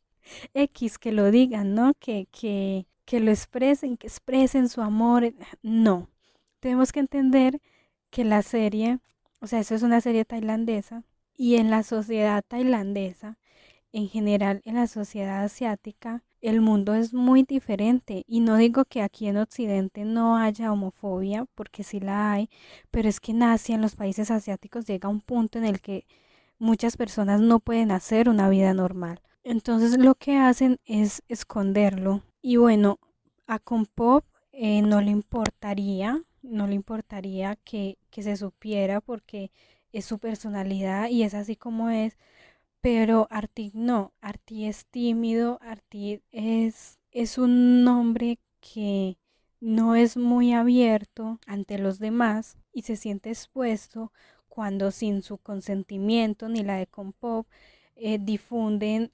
X, 0.55 0.99
que 0.99 1.13
lo 1.13 1.31
digan, 1.31 1.75
¿no? 1.75 1.95
Que, 1.99 2.27
que, 2.31 2.87
que 3.13 3.21
lo 3.21 3.31
expresen, 3.31 3.99
que 3.99 4.07
expresen 4.07 4.71
su 4.71 4.81
amor. 4.81 5.35
No, 5.61 6.09
tenemos 6.61 6.93
que 6.93 7.01
entender 7.01 7.61
que 8.09 8.25
la 8.25 8.41
serie, 8.41 9.01
o 9.39 9.47
sea, 9.47 9.61
eso 9.61 9.75
es 9.75 9.83
una 9.83 10.01
serie 10.01 10.25
tailandesa, 10.25 11.03
y 11.37 11.57
en 11.57 11.69
la 11.69 11.83
sociedad 11.83 12.43
tailandesa, 12.49 13.37
en 13.93 14.09
general 14.09 14.63
en 14.65 14.77
la 14.77 14.87
sociedad 14.87 15.45
asiática, 15.45 16.25
el 16.41 16.63
mundo 16.63 16.95
es 16.95 17.13
muy 17.13 17.43
diferente. 17.43 18.25
Y 18.27 18.41
no 18.41 18.57
digo 18.57 18.87
que 18.87 19.03
aquí 19.03 19.27
en 19.27 19.37
Occidente 19.37 20.07
no 20.07 20.39
haya 20.39 20.73
homofobia, 20.73 21.45
porque 21.55 21.85
sí 21.85 22.01
la 22.01 22.33
hay, 22.33 22.49
pero 22.91 23.11
es 23.11 23.21
que 23.21 23.33
en 23.33 23.43
Asia, 23.43 23.75
en 23.75 23.83
los 23.83 23.95
países 23.95 24.31
asiáticos, 24.31 24.87
llega 24.87 25.11
un 25.11 25.21
punto 25.21 25.59
en 25.59 25.67
el 25.67 25.83
que 25.83 26.07
muchas 26.59 26.97
personas 26.97 27.43
no 27.43 27.61
pueden 27.61 27.91
hacer 27.91 28.31
una 28.31 28.49
vida 28.49 28.73
normal. 28.73 29.21
Entonces 29.45 29.99
lo 29.99 30.15
que 30.15 30.39
hacen 30.39 30.81
es 30.87 31.23
esconderlo. 31.29 32.23
Y 32.43 32.57
bueno, 32.57 32.99
a 33.47 33.61
Compop 33.61 34.25
eh, 34.53 34.83
no 34.83 35.01
le 35.01 35.13
importaría, 35.13 36.25
no 36.43 36.67
le 36.67 36.75
importaría 36.75 37.57
que, 37.57 37.99
que 38.11 38.23
se 38.25 38.37
supiera 38.37 39.01
porque 39.01 39.53
es 39.93 40.07
su 40.07 40.19
personalidad 40.19 41.09
y 41.09 41.23
es 41.23 41.35
así 41.35 41.55
como 41.55 41.89
es, 41.91 42.19
pero 42.81 43.29
Artie 43.31 43.71
no, 43.75 44.13
Artie 44.21 44.69
es 44.69 44.87
tímido, 44.87 45.59
Artie 45.63 46.23
es, 46.33 46.99
es 47.13 47.39
un 47.39 47.87
hombre 47.87 48.41
que 48.61 49.19
no 49.61 49.95
es 49.95 50.17
muy 50.17 50.53
abierto 50.53 51.39
ante 51.47 51.79
los 51.79 52.01
demás 52.01 52.57
y 52.73 52.83
se 52.83 52.97
siente 52.97 53.31
expuesto 53.31 54.13
cuando 54.49 54.91
sin 54.91 55.23
su 55.23 55.39
consentimiento 55.39 56.49
ni 56.49 56.65
la 56.65 56.77
de 56.77 56.89
Compop 56.89 57.47
eh, 57.95 58.19
difunden 58.21 59.13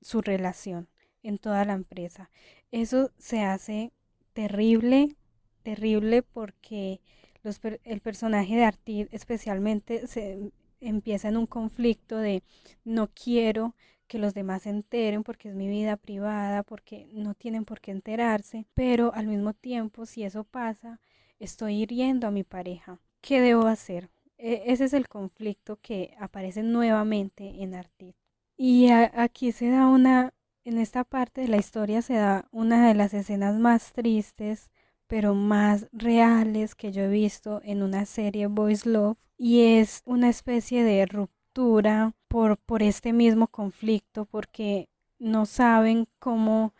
su 0.00 0.22
relación 0.22 0.88
en 1.22 1.38
toda 1.38 1.64
la 1.64 1.74
empresa. 1.74 2.30
Eso 2.70 3.10
se 3.18 3.40
hace 3.40 3.92
terrible, 4.32 5.16
terrible 5.62 6.22
porque 6.22 7.00
los, 7.42 7.60
el 7.84 8.00
personaje 8.00 8.56
de 8.56 8.64
Artie 8.64 9.08
especialmente 9.10 10.06
se 10.06 10.52
empieza 10.80 11.28
en 11.28 11.36
un 11.36 11.46
conflicto 11.46 12.18
de 12.18 12.42
no 12.84 13.08
quiero 13.08 13.74
que 14.06 14.18
los 14.18 14.34
demás 14.34 14.62
se 14.62 14.70
enteren 14.70 15.22
porque 15.22 15.50
es 15.50 15.54
mi 15.54 15.68
vida 15.68 15.96
privada, 15.96 16.62
porque 16.62 17.08
no 17.12 17.34
tienen 17.34 17.64
por 17.64 17.80
qué 17.80 17.92
enterarse, 17.92 18.66
pero 18.74 19.12
al 19.14 19.26
mismo 19.26 19.52
tiempo, 19.52 20.06
si 20.06 20.24
eso 20.24 20.44
pasa, 20.44 20.98
estoy 21.38 21.82
hiriendo 21.82 22.26
a 22.26 22.30
mi 22.30 22.42
pareja. 22.42 22.98
¿Qué 23.20 23.40
debo 23.40 23.66
hacer? 23.66 24.10
E, 24.38 24.64
ese 24.66 24.84
es 24.84 24.92
el 24.94 25.08
conflicto 25.08 25.78
que 25.80 26.14
aparece 26.18 26.62
nuevamente 26.62 27.62
en 27.62 27.74
Artit. 27.74 28.16
Y 28.56 28.88
aquí 28.90 29.52
se 29.52 29.68
da 29.68 29.86
una, 29.86 30.32
en 30.64 30.78
esta 30.78 31.04
parte 31.04 31.40
de 31.40 31.48
la 31.48 31.56
historia 31.56 32.02
se 32.02 32.14
da 32.14 32.46
una 32.52 32.88
de 32.88 32.94
las 32.94 33.14
escenas 33.14 33.56
más 33.58 33.92
tristes, 33.92 34.70
pero 35.06 35.34
más 35.34 35.86
reales 35.92 36.74
que 36.74 36.92
yo 36.92 37.02
he 37.02 37.08
visto 37.08 37.60
en 37.64 37.82
una 37.82 38.04
serie 38.04 38.46
Boys 38.46 38.84
Love 38.84 39.16
y 39.38 39.78
es 39.78 40.02
una 40.04 40.28
especie 40.28 40.84
de 40.84 41.06
ruptura 41.06 42.12
por, 42.28 42.58
por 42.58 42.82
este 42.82 43.12
mismo 43.12 43.48
conflicto 43.48 44.26
porque 44.26 44.88
no 45.18 45.46
saben 45.46 46.06
cómo, 46.18 46.74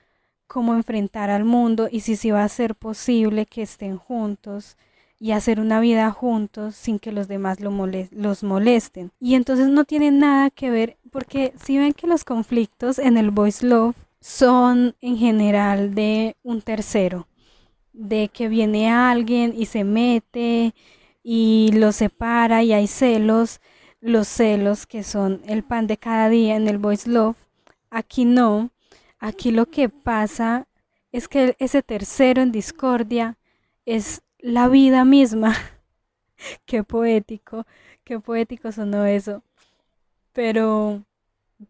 cómo 0.46 0.74
enfrentar 0.74 1.30
al 1.30 1.44
mundo 1.44 1.88
y 1.90 2.00
si 2.00 2.30
va 2.30 2.44
a 2.44 2.48
ser 2.48 2.74
posible 2.74 3.46
que 3.46 3.62
estén 3.62 3.96
juntos 3.96 4.76
y 5.20 5.32
hacer 5.32 5.58
una 5.58 5.80
vida 5.80 6.10
juntos 6.10 6.76
sin 6.76 6.98
que 6.98 7.12
los 7.12 7.26
demás 7.26 7.60
lo 7.60 7.72
los 8.12 8.44
molesten. 8.44 9.10
Y 9.18 9.34
entonces 9.34 9.68
no 9.68 9.84
tienen 9.84 10.18
nada 10.18 10.50
que 10.50 10.70
ver, 10.70 10.97
porque 11.08 11.52
si 11.62 11.78
ven 11.78 11.92
que 11.92 12.06
los 12.06 12.24
conflictos 12.24 12.98
en 12.98 13.16
el 13.16 13.30
Voice 13.30 13.66
Love 13.66 13.96
son 14.20 14.96
en 15.00 15.16
general 15.16 15.94
de 15.94 16.36
un 16.42 16.62
tercero, 16.62 17.28
de 17.92 18.28
que 18.28 18.48
viene 18.48 18.90
alguien 18.90 19.52
y 19.56 19.66
se 19.66 19.84
mete 19.84 20.74
y 21.22 21.70
los 21.74 21.96
separa 21.96 22.62
y 22.62 22.72
hay 22.72 22.86
celos, 22.86 23.60
los 24.00 24.28
celos 24.28 24.86
que 24.86 25.02
son 25.02 25.42
el 25.46 25.64
pan 25.64 25.86
de 25.86 25.96
cada 25.96 26.28
día 26.28 26.56
en 26.56 26.68
el 26.68 26.78
Voice 26.78 27.08
Love. 27.08 27.36
Aquí 27.90 28.24
no, 28.24 28.70
aquí 29.18 29.50
lo 29.50 29.66
que 29.66 29.88
pasa 29.88 30.68
es 31.12 31.28
que 31.28 31.56
ese 31.58 31.82
tercero 31.82 32.42
en 32.42 32.52
discordia 32.52 33.38
es 33.84 34.22
la 34.38 34.68
vida 34.68 35.04
misma. 35.04 35.56
qué 36.66 36.84
poético, 36.84 37.66
qué 38.04 38.20
poético 38.20 38.70
sonó 38.72 39.04
eso. 39.04 39.42
Pero, 40.38 41.02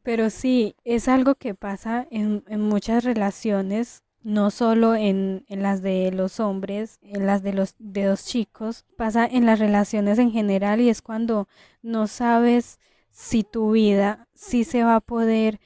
pero 0.03 0.29
sí, 0.29 0.77
es 0.85 1.09
algo 1.09 1.37
que 1.37 1.55
pasa 1.55 2.07
en, 2.11 2.45
en 2.49 2.61
muchas 2.61 3.03
relaciones 3.03 4.03
no 4.23 4.51
solo 4.51 4.95
en, 4.95 5.47
las 5.49 5.81
de 5.81 6.13
los 6.13 6.39
hombres, 6.39 6.99
en 7.01 7.25
las 7.25 7.43
de 7.43 7.55
los 7.55 7.77
de 7.79 8.05
dos 8.05 8.27
chicos, 8.27 8.85
pasa 8.99 9.25
en 9.25 9.47
las 9.47 9.59
relaciones 9.59 10.19
en 10.19 10.33
general 10.33 10.83
y 10.83 10.91
es 10.91 11.01
cuando 11.01 11.49
no 11.81 12.07
sabes 12.09 12.79
si 13.09 13.43
tu 13.43 13.71
vida 13.71 14.29
sí 14.35 14.65
se 14.65 14.85
va 14.85 14.97
a 14.97 15.01
poder 15.01 15.61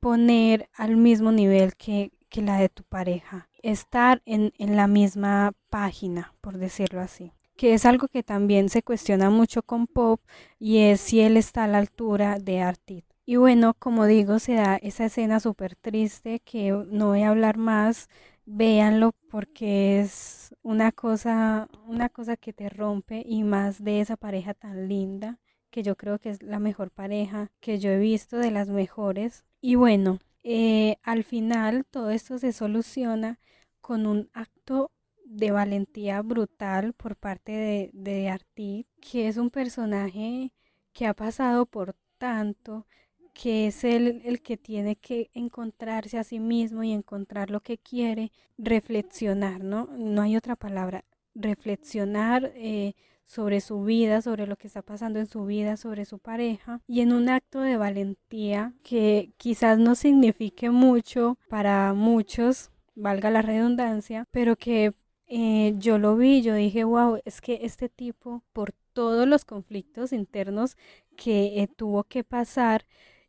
poner 0.00 0.70
al 0.72 0.96
mismo 0.96 1.32
nivel 1.32 1.76
que, 1.76 2.10
que 2.30 2.40
la 2.40 2.56
de 2.56 2.70
tu 2.70 2.84
pareja. 2.84 3.50
Estar 3.62 4.22
en, 4.24 4.54
en 4.56 4.76
la 4.76 4.86
misma 4.86 5.52
página, 5.68 6.32
por 6.40 6.56
decirlo 6.56 7.02
así 7.02 7.34
que 7.60 7.74
es 7.74 7.84
algo 7.84 8.08
que 8.08 8.22
también 8.22 8.70
se 8.70 8.82
cuestiona 8.82 9.28
mucho 9.28 9.62
con 9.62 9.86
Pop 9.86 10.22
y 10.58 10.78
es 10.78 10.98
si 10.98 11.20
él 11.20 11.36
está 11.36 11.64
a 11.64 11.68
la 11.68 11.76
altura 11.76 12.38
de 12.38 12.62
Artit. 12.62 13.04
Y 13.26 13.36
bueno, 13.36 13.74
como 13.78 14.06
digo, 14.06 14.38
se 14.38 14.54
da 14.54 14.76
esa 14.76 15.04
escena 15.04 15.40
súper 15.40 15.76
triste 15.76 16.40
que 16.40 16.70
no 16.70 17.08
voy 17.08 17.20
a 17.20 17.28
hablar 17.28 17.58
más. 17.58 18.08
Véanlo 18.46 19.12
porque 19.30 20.00
es 20.00 20.54
una 20.62 20.90
cosa, 20.90 21.68
una 21.86 22.08
cosa 22.08 22.38
que 22.38 22.54
te 22.54 22.70
rompe 22.70 23.22
y 23.26 23.42
más 23.42 23.84
de 23.84 24.00
esa 24.00 24.16
pareja 24.16 24.54
tan 24.54 24.88
linda 24.88 25.38
que 25.68 25.82
yo 25.82 25.96
creo 25.96 26.18
que 26.18 26.30
es 26.30 26.42
la 26.42 26.60
mejor 26.60 26.90
pareja 26.90 27.50
que 27.60 27.78
yo 27.78 27.90
he 27.90 27.98
visto, 27.98 28.38
de 28.38 28.52
las 28.52 28.70
mejores. 28.70 29.44
Y 29.60 29.74
bueno, 29.74 30.18
eh, 30.44 30.96
al 31.02 31.24
final 31.24 31.84
todo 31.84 32.08
esto 32.08 32.38
se 32.38 32.54
soluciona 32.54 33.38
con 33.82 34.06
un 34.06 34.30
acto 34.32 34.92
de 35.30 35.52
valentía 35.52 36.22
brutal 36.22 36.92
por 36.92 37.16
parte 37.16 37.52
de, 37.52 37.90
de 37.92 38.28
Artie, 38.28 38.86
que 39.00 39.28
es 39.28 39.36
un 39.36 39.50
personaje 39.50 40.52
que 40.92 41.06
ha 41.06 41.14
pasado 41.14 41.66
por 41.66 41.94
tanto, 42.18 42.86
que 43.32 43.68
es 43.68 43.84
el, 43.84 44.22
el 44.24 44.42
que 44.42 44.56
tiene 44.56 44.96
que 44.96 45.30
encontrarse 45.32 46.18
a 46.18 46.24
sí 46.24 46.40
mismo 46.40 46.82
y 46.82 46.92
encontrar 46.92 47.50
lo 47.50 47.60
que 47.60 47.78
quiere, 47.78 48.32
reflexionar, 48.58 49.62
¿no? 49.62 49.88
No 49.96 50.22
hay 50.22 50.36
otra 50.36 50.56
palabra, 50.56 51.04
reflexionar 51.34 52.52
eh, 52.56 52.94
sobre 53.24 53.60
su 53.60 53.84
vida, 53.84 54.22
sobre 54.22 54.48
lo 54.48 54.56
que 54.56 54.66
está 54.66 54.82
pasando 54.82 55.20
en 55.20 55.26
su 55.26 55.46
vida, 55.46 55.76
sobre 55.76 56.06
su 56.06 56.18
pareja, 56.18 56.80
y 56.88 57.02
en 57.02 57.12
un 57.12 57.28
acto 57.28 57.60
de 57.60 57.76
valentía 57.76 58.74
que 58.82 59.32
quizás 59.36 59.78
no 59.78 59.94
signifique 59.94 60.70
mucho 60.70 61.38
para 61.48 61.94
muchos, 61.94 62.72
valga 62.96 63.30
la 63.30 63.42
redundancia, 63.42 64.26
pero 64.32 64.56
que 64.56 64.92
eh, 65.30 65.74
yo 65.78 65.98
lo 65.98 66.16
vi, 66.16 66.42
yo 66.42 66.54
dije, 66.54 66.84
wow, 66.84 67.20
es 67.24 67.40
que 67.40 67.60
este 67.62 67.88
tipo, 67.88 68.42
por 68.52 68.72
todos 68.92 69.26
los 69.26 69.46
conflictos 69.46 70.12
internos 70.12 70.76
que 71.16 71.62
eh, 71.62 71.68
tuvo 71.68 72.04
que 72.04 72.24
pasar, 72.24 72.84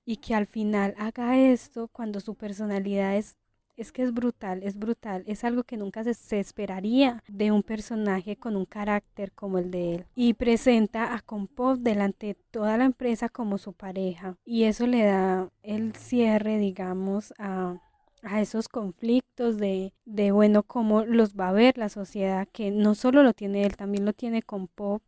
y 0.06 0.18
que 0.18 0.36
al 0.36 0.48
final 0.48 0.96
haga 0.98 1.38
esto 1.38 1.88
cuando 1.88 2.20
su 2.20 2.36
personalidad 2.36 3.16
es 3.16 3.38
es 3.78 3.92
que 3.92 4.04
es 4.04 4.14
brutal, 4.14 4.62
es 4.62 4.78
brutal, 4.78 5.24
es 5.26 5.44
algo 5.44 5.64
que 5.64 5.76
nunca 5.76 6.04
se, 6.04 6.40
esperaría 6.40 7.24
de 7.28 7.52
un 7.52 7.64
personaje 7.64 8.36
con 8.36 8.56
un 8.56 8.66
carácter 8.66 9.32
como 9.32 9.58
el 9.58 9.72
de 9.72 9.96
él. 9.96 10.06
Y 10.14 10.36
presenta 10.36 11.16
a 11.16 11.22
Compop 11.22 11.80
delante 11.80 12.28
de 12.28 12.34
toda 12.36 12.78
la 12.78 12.86
empresa 12.86 13.28
como 13.28 13.58
su 13.58 13.74
pareja. 13.74 14.36
Y 14.46 14.66
eso 14.66 14.86
le 14.86 15.06
da 15.06 15.50
el 15.64 15.96
cierre, 15.96 16.60
digamos, 16.60 17.34
a, 17.40 17.80
a 18.24 18.42
esos 18.42 18.68
conflictos 18.70 19.58
de, 19.58 19.94
de, 20.06 20.32
bueno, 20.32 20.64
cómo 20.64 21.06
los 21.06 21.36
va 21.36 21.50
a 21.50 21.54
ver 21.54 21.78
la 21.78 21.90
sociedad, 21.90 22.48
que 22.52 22.72
no 22.72 22.96
solo 22.96 23.24
lo 23.24 23.34
tiene 23.34 23.64
él, 23.64 23.76
también 23.76 24.06
lo 24.06 24.14
tiene 24.14 24.42
con 24.42 24.68
Pop, 24.68 25.04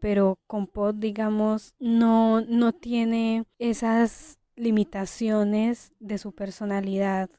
pero 0.00 0.38
con 0.46 0.66
Pop, 0.66 0.96
digamos, 0.98 1.74
no, 1.78 2.40
no 2.42 2.72
tiene 2.72 3.44
esas 3.58 4.38
limitaciones 4.56 5.92
de 6.00 6.18
su 6.18 6.32
personalidad 6.32 7.30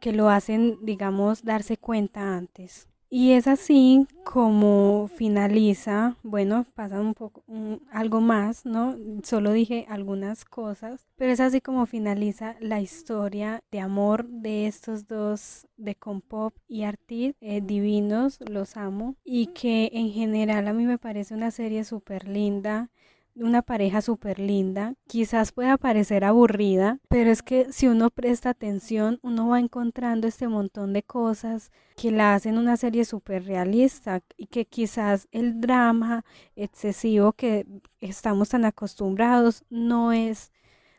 que 0.00 0.12
lo 0.12 0.28
hacen, 0.28 0.78
digamos, 0.82 1.42
darse 1.42 1.76
cuenta 1.76 2.36
antes. 2.36 2.86
Y 3.08 3.32
es 3.32 3.46
así 3.46 4.06
como 4.24 5.08
finaliza, 5.14 6.16
bueno, 6.24 6.66
pasa 6.74 7.00
un 7.00 7.14
poco 7.14 7.44
algo 7.92 8.20
más, 8.20 8.66
¿no? 8.66 8.96
Solo 9.22 9.52
dije 9.52 9.86
algunas 9.88 10.44
cosas, 10.44 11.06
pero 11.16 11.32
es 11.32 11.38
así 11.38 11.60
como 11.60 11.86
finaliza 11.86 12.56
la 12.60 12.80
historia 12.80 13.62
de 13.70 13.78
amor 13.78 14.26
de 14.26 14.66
estos 14.66 15.06
dos, 15.06 15.68
de 15.76 15.94
Compop 15.94 16.54
y 16.66 16.82
Artid, 16.82 17.34
eh, 17.40 17.60
divinos, 17.62 18.38
los 18.40 18.76
amo, 18.76 19.14
y 19.24 19.48
que 19.48 19.90
en 19.92 20.10
general 20.10 20.66
a 20.66 20.72
mí 20.72 20.84
me 20.84 20.98
parece 20.98 21.34
una 21.34 21.52
serie 21.52 21.84
súper 21.84 22.26
linda 22.26 22.90
una 23.36 23.62
pareja 23.62 24.00
súper 24.00 24.38
linda, 24.38 24.94
quizás 25.06 25.52
pueda 25.52 25.76
parecer 25.76 26.24
aburrida, 26.24 26.98
pero 27.08 27.30
es 27.30 27.42
que 27.42 27.72
si 27.72 27.88
uno 27.88 28.10
presta 28.10 28.50
atención, 28.50 29.18
uno 29.22 29.48
va 29.48 29.60
encontrando 29.60 30.26
este 30.26 30.48
montón 30.48 30.92
de 30.92 31.02
cosas 31.02 31.70
que 31.96 32.10
la 32.10 32.34
hacen 32.34 32.58
una 32.58 32.76
serie 32.76 33.04
súper 33.04 33.44
realista 33.44 34.22
y 34.36 34.46
que 34.46 34.66
quizás 34.66 35.28
el 35.32 35.60
drama 35.60 36.24
excesivo 36.54 37.32
que 37.32 37.66
estamos 38.00 38.50
tan 38.50 38.64
acostumbrados 38.64 39.64
no 39.70 40.12
es 40.12 40.52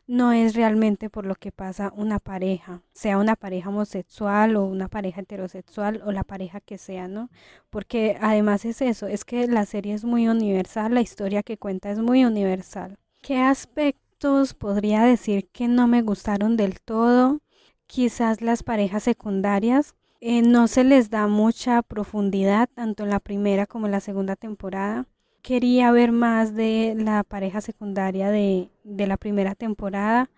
no 0.07 0.31
es 0.31 0.55
realmente 0.55 1.09
por 1.09 1.25
lo 1.25 1.35
que 1.35 1.51
pasa 1.51 1.91
una 1.95 2.19
pareja, 2.19 2.81
sea 2.93 3.17
una 3.17 3.35
pareja 3.35 3.69
homosexual 3.69 4.55
o 4.55 4.63
una 4.63 4.87
pareja 4.87 5.21
heterosexual 5.21 6.01
o 6.05 6.11
la 6.11 6.23
pareja 6.23 6.61
que 6.61 6.77
sea, 6.77 7.07
¿no? 7.09 7.29
Porque 7.69 8.17
además 8.21 8.63
es 8.65 8.81
eso, 8.81 9.07
es 9.07 9.25
que 9.25 9.47
la 9.47 9.65
serie 9.65 9.93
es 9.93 10.05
muy 10.05 10.27
universal, 10.29 10.93
la 10.93 11.01
historia 11.01 11.43
que 11.43 11.57
cuenta 11.57 11.91
es 11.91 11.99
muy 11.99 12.23
universal. 12.23 12.97
¿Qué 13.21 13.37
aspectos 13.39 14.53
podría 14.53 15.03
decir 15.03 15.49
que 15.49 15.67
no 15.67 15.87
me 15.87 16.01
gustaron 16.01 16.55
del 16.55 16.79
todo? 16.79 17.41
Quizás 17.85 18.41
las 18.41 18.63
parejas 18.63 19.03
secundarias. 19.03 19.93
Eh, 20.19 20.41
no 20.41 20.67
se 20.67 20.83
les 20.83 21.11
da 21.11 21.27
mucha 21.27 21.83
profundidad 21.83 22.69
tanto 22.73 23.03
en 23.03 23.11
la 23.11 23.19
primera 23.19 23.67
como 23.67 23.85
en 23.85 23.91
la 23.91 23.99
segunda 23.99 24.35
temporada 24.35 25.05
quería 25.41 25.91
ver 25.91 26.11
más 26.11 26.55
de 26.55 26.95
la 26.97 27.23
pareja 27.23 27.61
secundaria 27.61 28.29
de, 28.29 28.69
de 28.83 29.07
la 29.07 29.17
primera 29.17 29.55
temporada, 29.55 30.29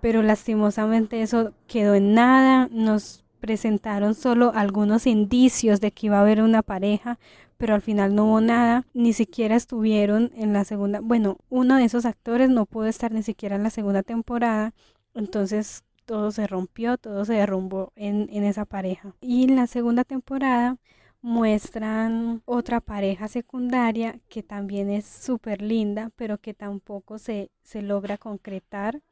pero 0.00 0.22
lastimosamente 0.22 1.22
eso 1.22 1.52
quedó 1.66 1.94
en 1.94 2.14
nada. 2.14 2.68
Nos 2.70 3.24
presentaron 3.40 4.14
solo 4.14 4.52
algunos 4.54 5.06
indicios 5.06 5.80
de 5.80 5.92
que 5.92 6.06
iba 6.06 6.18
a 6.18 6.20
haber 6.20 6.42
una 6.42 6.62
pareja, 6.62 7.18
pero 7.56 7.74
al 7.74 7.82
final 7.82 8.14
no 8.14 8.24
hubo 8.26 8.40
nada, 8.40 8.86
ni 8.94 9.12
siquiera 9.12 9.56
estuvieron 9.56 10.30
en 10.34 10.52
la 10.52 10.64
segunda, 10.64 11.00
bueno, 11.00 11.36
uno 11.50 11.76
de 11.76 11.84
esos 11.84 12.06
actores 12.06 12.48
no 12.48 12.64
pudo 12.66 12.86
estar 12.86 13.12
ni 13.12 13.22
siquiera 13.22 13.56
en 13.56 13.62
la 13.62 13.70
segunda 13.70 14.02
temporada, 14.02 14.72
entonces 15.14 15.84
todo 16.06 16.30
se 16.32 16.46
rompió, 16.46 16.96
todo 16.96 17.24
se 17.24 17.34
derrumbó 17.34 17.92
en, 17.96 18.28
en 18.32 18.44
esa 18.44 18.64
pareja. 18.64 19.14
Y 19.20 19.44
en 19.44 19.56
la 19.56 19.66
segunda 19.66 20.04
temporada 20.04 20.78
muestran 21.22 22.42
otra 22.46 22.80
pareja 22.80 23.28
secundaria 23.28 24.20
que 24.28 24.42
también 24.42 24.90
es 24.90 25.06
súper 25.06 25.62
linda, 25.62 26.10
pero 26.16 26.38
que 26.38 26.54
tampoco 26.54 27.18
se, 27.18 27.50
se, 27.62 27.82
logra 27.82 28.18
concretar. 28.18 29.02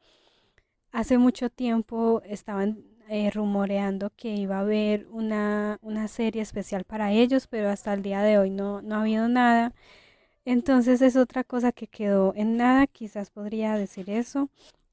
Hace 0.91 1.17
mucho 1.17 1.49
tiempo 1.49 2.21
estaban 2.25 2.83
eh, 3.09 3.29
rumoreando 3.31 4.11
que 4.15 4.35
iba 4.35 4.57
a 4.57 4.61
haber 4.61 5.07
una, 5.09 5.79
una, 5.81 6.07
serie 6.07 6.41
especial 6.41 6.83
para 6.83 7.11
ellos, 7.11 7.47
pero 7.47 7.69
hasta 7.69 7.93
el 7.93 8.01
día 8.03 8.21
de 8.23 8.37
hoy 8.37 8.49
no, 8.49 8.81
no 8.81 8.95
ha 8.95 9.01
habido 9.01 9.27
nada. 9.27 9.73
Entonces 10.45 11.01
es 11.01 11.15
otra 11.15 11.43
cosa 11.43 11.71
que 11.71 11.87
quedó 11.87 12.33
en 12.35 12.57
nada, 12.57 12.87
quizás 12.87 13.29
podría 13.31 13.75
decir 13.75 14.09
eso. 14.09 14.49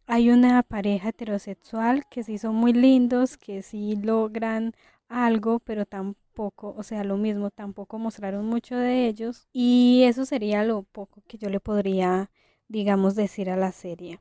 Hay 0.06 0.30
una 0.30 0.62
pareja 0.62 1.10
heterosexual 1.10 2.06
que 2.08 2.22
sí 2.24 2.38
son 2.38 2.54
muy 2.56 2.72
lindos, 2.72 3.36
que 3.38 3.62
sí 3.62 3.96
logran 3.96 4.72
algo, 5.08 5.60
pero 5.60 5.86
tampoco 5.86 6.25
poco, 6.36 6.74
o 6.78 6.84
sea, 6.84 7.04
lo 7.04 7.16
mismo, 7.18 7.50
tampoco 7.50 7.98
mostraron 7.98 8.46
mucho 8.46 8.76
de 8.76 9.08
ellos 9.08 9.48
y 9.52 10.04
eso 10.04 10.26
sería 10.26 10.64
lo 10.64 10.84
poco 10.84 11.22
que 11.28 11.38
yo 11.38 11.50
le 11.50 11.60
podría, 11.60 12.30
digamos, 12.68 13.16
decir 13.16 13.50
a 13.50 13.56
la 13.56 13.72
serie. 13.72 14.20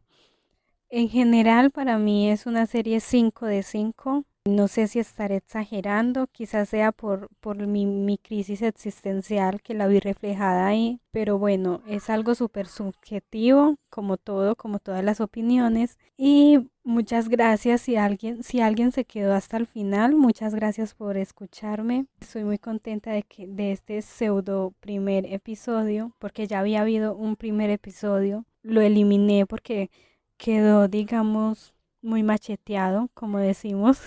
En 0.98 1.10
general, 1.10 1.72
para 1.72 1.98
mí 1.98 2.30
es 2.30 2.46
una 2.46 2.66
serie 2.68 3.02
5 3.02 3.48
de 3.48 3.64
5. 3.64 4.24
No 4.46 4.70
sé 4.70 4.88
si 4.88 5.00
estaré 5.00 5.36
exagerando, 5.36 6.28
quizás 6.28 6.70
sea 6.70 6.94
por, 6.94 7.28
por 7.42 7.68
mi, 7.68 7.86
mi 7.86 8.18
crisis 8.18 8.62
existencial 8.62 9.62
que 9.62 9.74
la 9.74 9.88
vi 9.88 10.00
reflejada 10.00 10.66
ahí, 10.66 11.02
pero 11.12 11.38
bueno, 11.38 11.82
es 11.86 12.10
algo 12.10 12.34
súper 12.34 12.68
subjetivo, 12.68 13.76
como 13.90 14.16
todo, 14.16 14.56
como 14.56 14.80
todas 14.80 15.04
las 15.04 15.20
opiniones. 15.20 15.98
Y 16.16 16.70
muchas 16.86 17.28
gracias 17.28 17.82
si 17.82 17.98
alguien, 17.98 18.42
si 18.42 18.62
alguien 18.62 18.94
se 18.94 19.04
quedó 19.04 19.34
hasta 19.34 19.58
el 19.58 19.68
final, 19.68 20.16
muchas 20.16 20.56
gracias 20.56 20.94
por 20.94 21.18
escucharme. 21.18 22.06
Estoy 22.22 22.46
muy 22.46 22.58
contenta 22.58 23.12
de, 23.12 23.24
que, 23.24 23.48
de 23.48 23.74
este 23.74 24.02
pseudo 24.02 24.74
primer 24.80 25.26
episodio, 25.26 26.14
porque 26.20 26.48
ya 26.48 26.62
había 26.62 26.80
habido 26.80 27.18
un 27.18 27.36
primer 27.36 27.70
episodio, 27.70 28.46
lo 28.62 28.80
eliminé 28.80 29.46
porque 29.46 29.90
quedó, 30.38 30.88
digamos, 30.88 31.74
muy 32.02 32.24
macheteado, 32.24 33.10
como 33.14 33.40
decimos. 33.40 34.00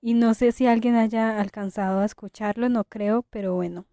Y 0.00 0.14
no 0.14 0.34
sé 0.34 0.52
si 0.52 0.66
alguien 0.66 0.94
haya 0.94 1.40
alcanzado 1.40 2.00
a 2.00 2.04
escucharlo, 2.04 2.68
no 2.68 2.84
creo, 2.84 3.24
pero 3.30 3.54
bueno. 3.54 3.84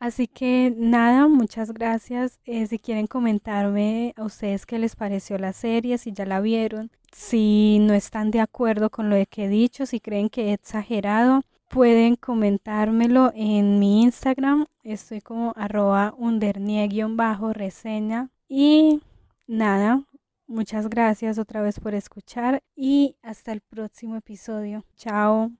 Así 0.00 0.28
que 0.28 0.72
nada, 0.76 1.26
muchas 1.28 1.72
gracias. 1.72 2.38
Eh, 2.44 2.66
si 2.66 2.78
quieren 2.78 3.06
comentarme 3.06 4.14
a 4.16 4.24
ustedes 4.24 4.64
qué 4.64 4.78
les 4.78 4.94
pareció 4.96 5.38
la 5.38 5.52
serie, 5.52 5.98
si 5.98 6.12
ya 6.12 6.24
la 6.24 6.40
vieron, 6.40 6.90
si 7.12 7.78
no 7.80 7.94
están 7.94 8.30
de 8.30 8.40
acuerdo 8.40 8.90
con 8.90 9.10
lo 9.10 9.16
que 9.28 9.44
he 9.44 9.48
dicho, 9.48 9.86
si 9.86 10.00
creen 10.00 10.28
que 10.28 10.50
he 10.50 10.52
exagerado, 10.52 11.42
pueden 11.68 12.16
comentármelo 12.16 13.32
en 13.34 13.78
mi 13.78 14.02
Instagram. 14.02 14.66
Estoy 14.84 15.20
como 15.20 15.52
arroba 15.56 16.14
bajo 17.16 17.52
reseña. 17.52 18.30
Y 18.48 19.00
nada, 19.46 20.04
Muchas 20.48 20.88
gracias 20.88 21.38
otra 21.38 21.60
vez 21.60 21.78
por 21.78 21.94
escuchar 21.94 22.62
y 22.74 23.16
hasta 23.22 23.52
el 23.52 23.60
próximo 23.60 24.16
episodio. 24.16 24.84
Chao. 24.96 25.52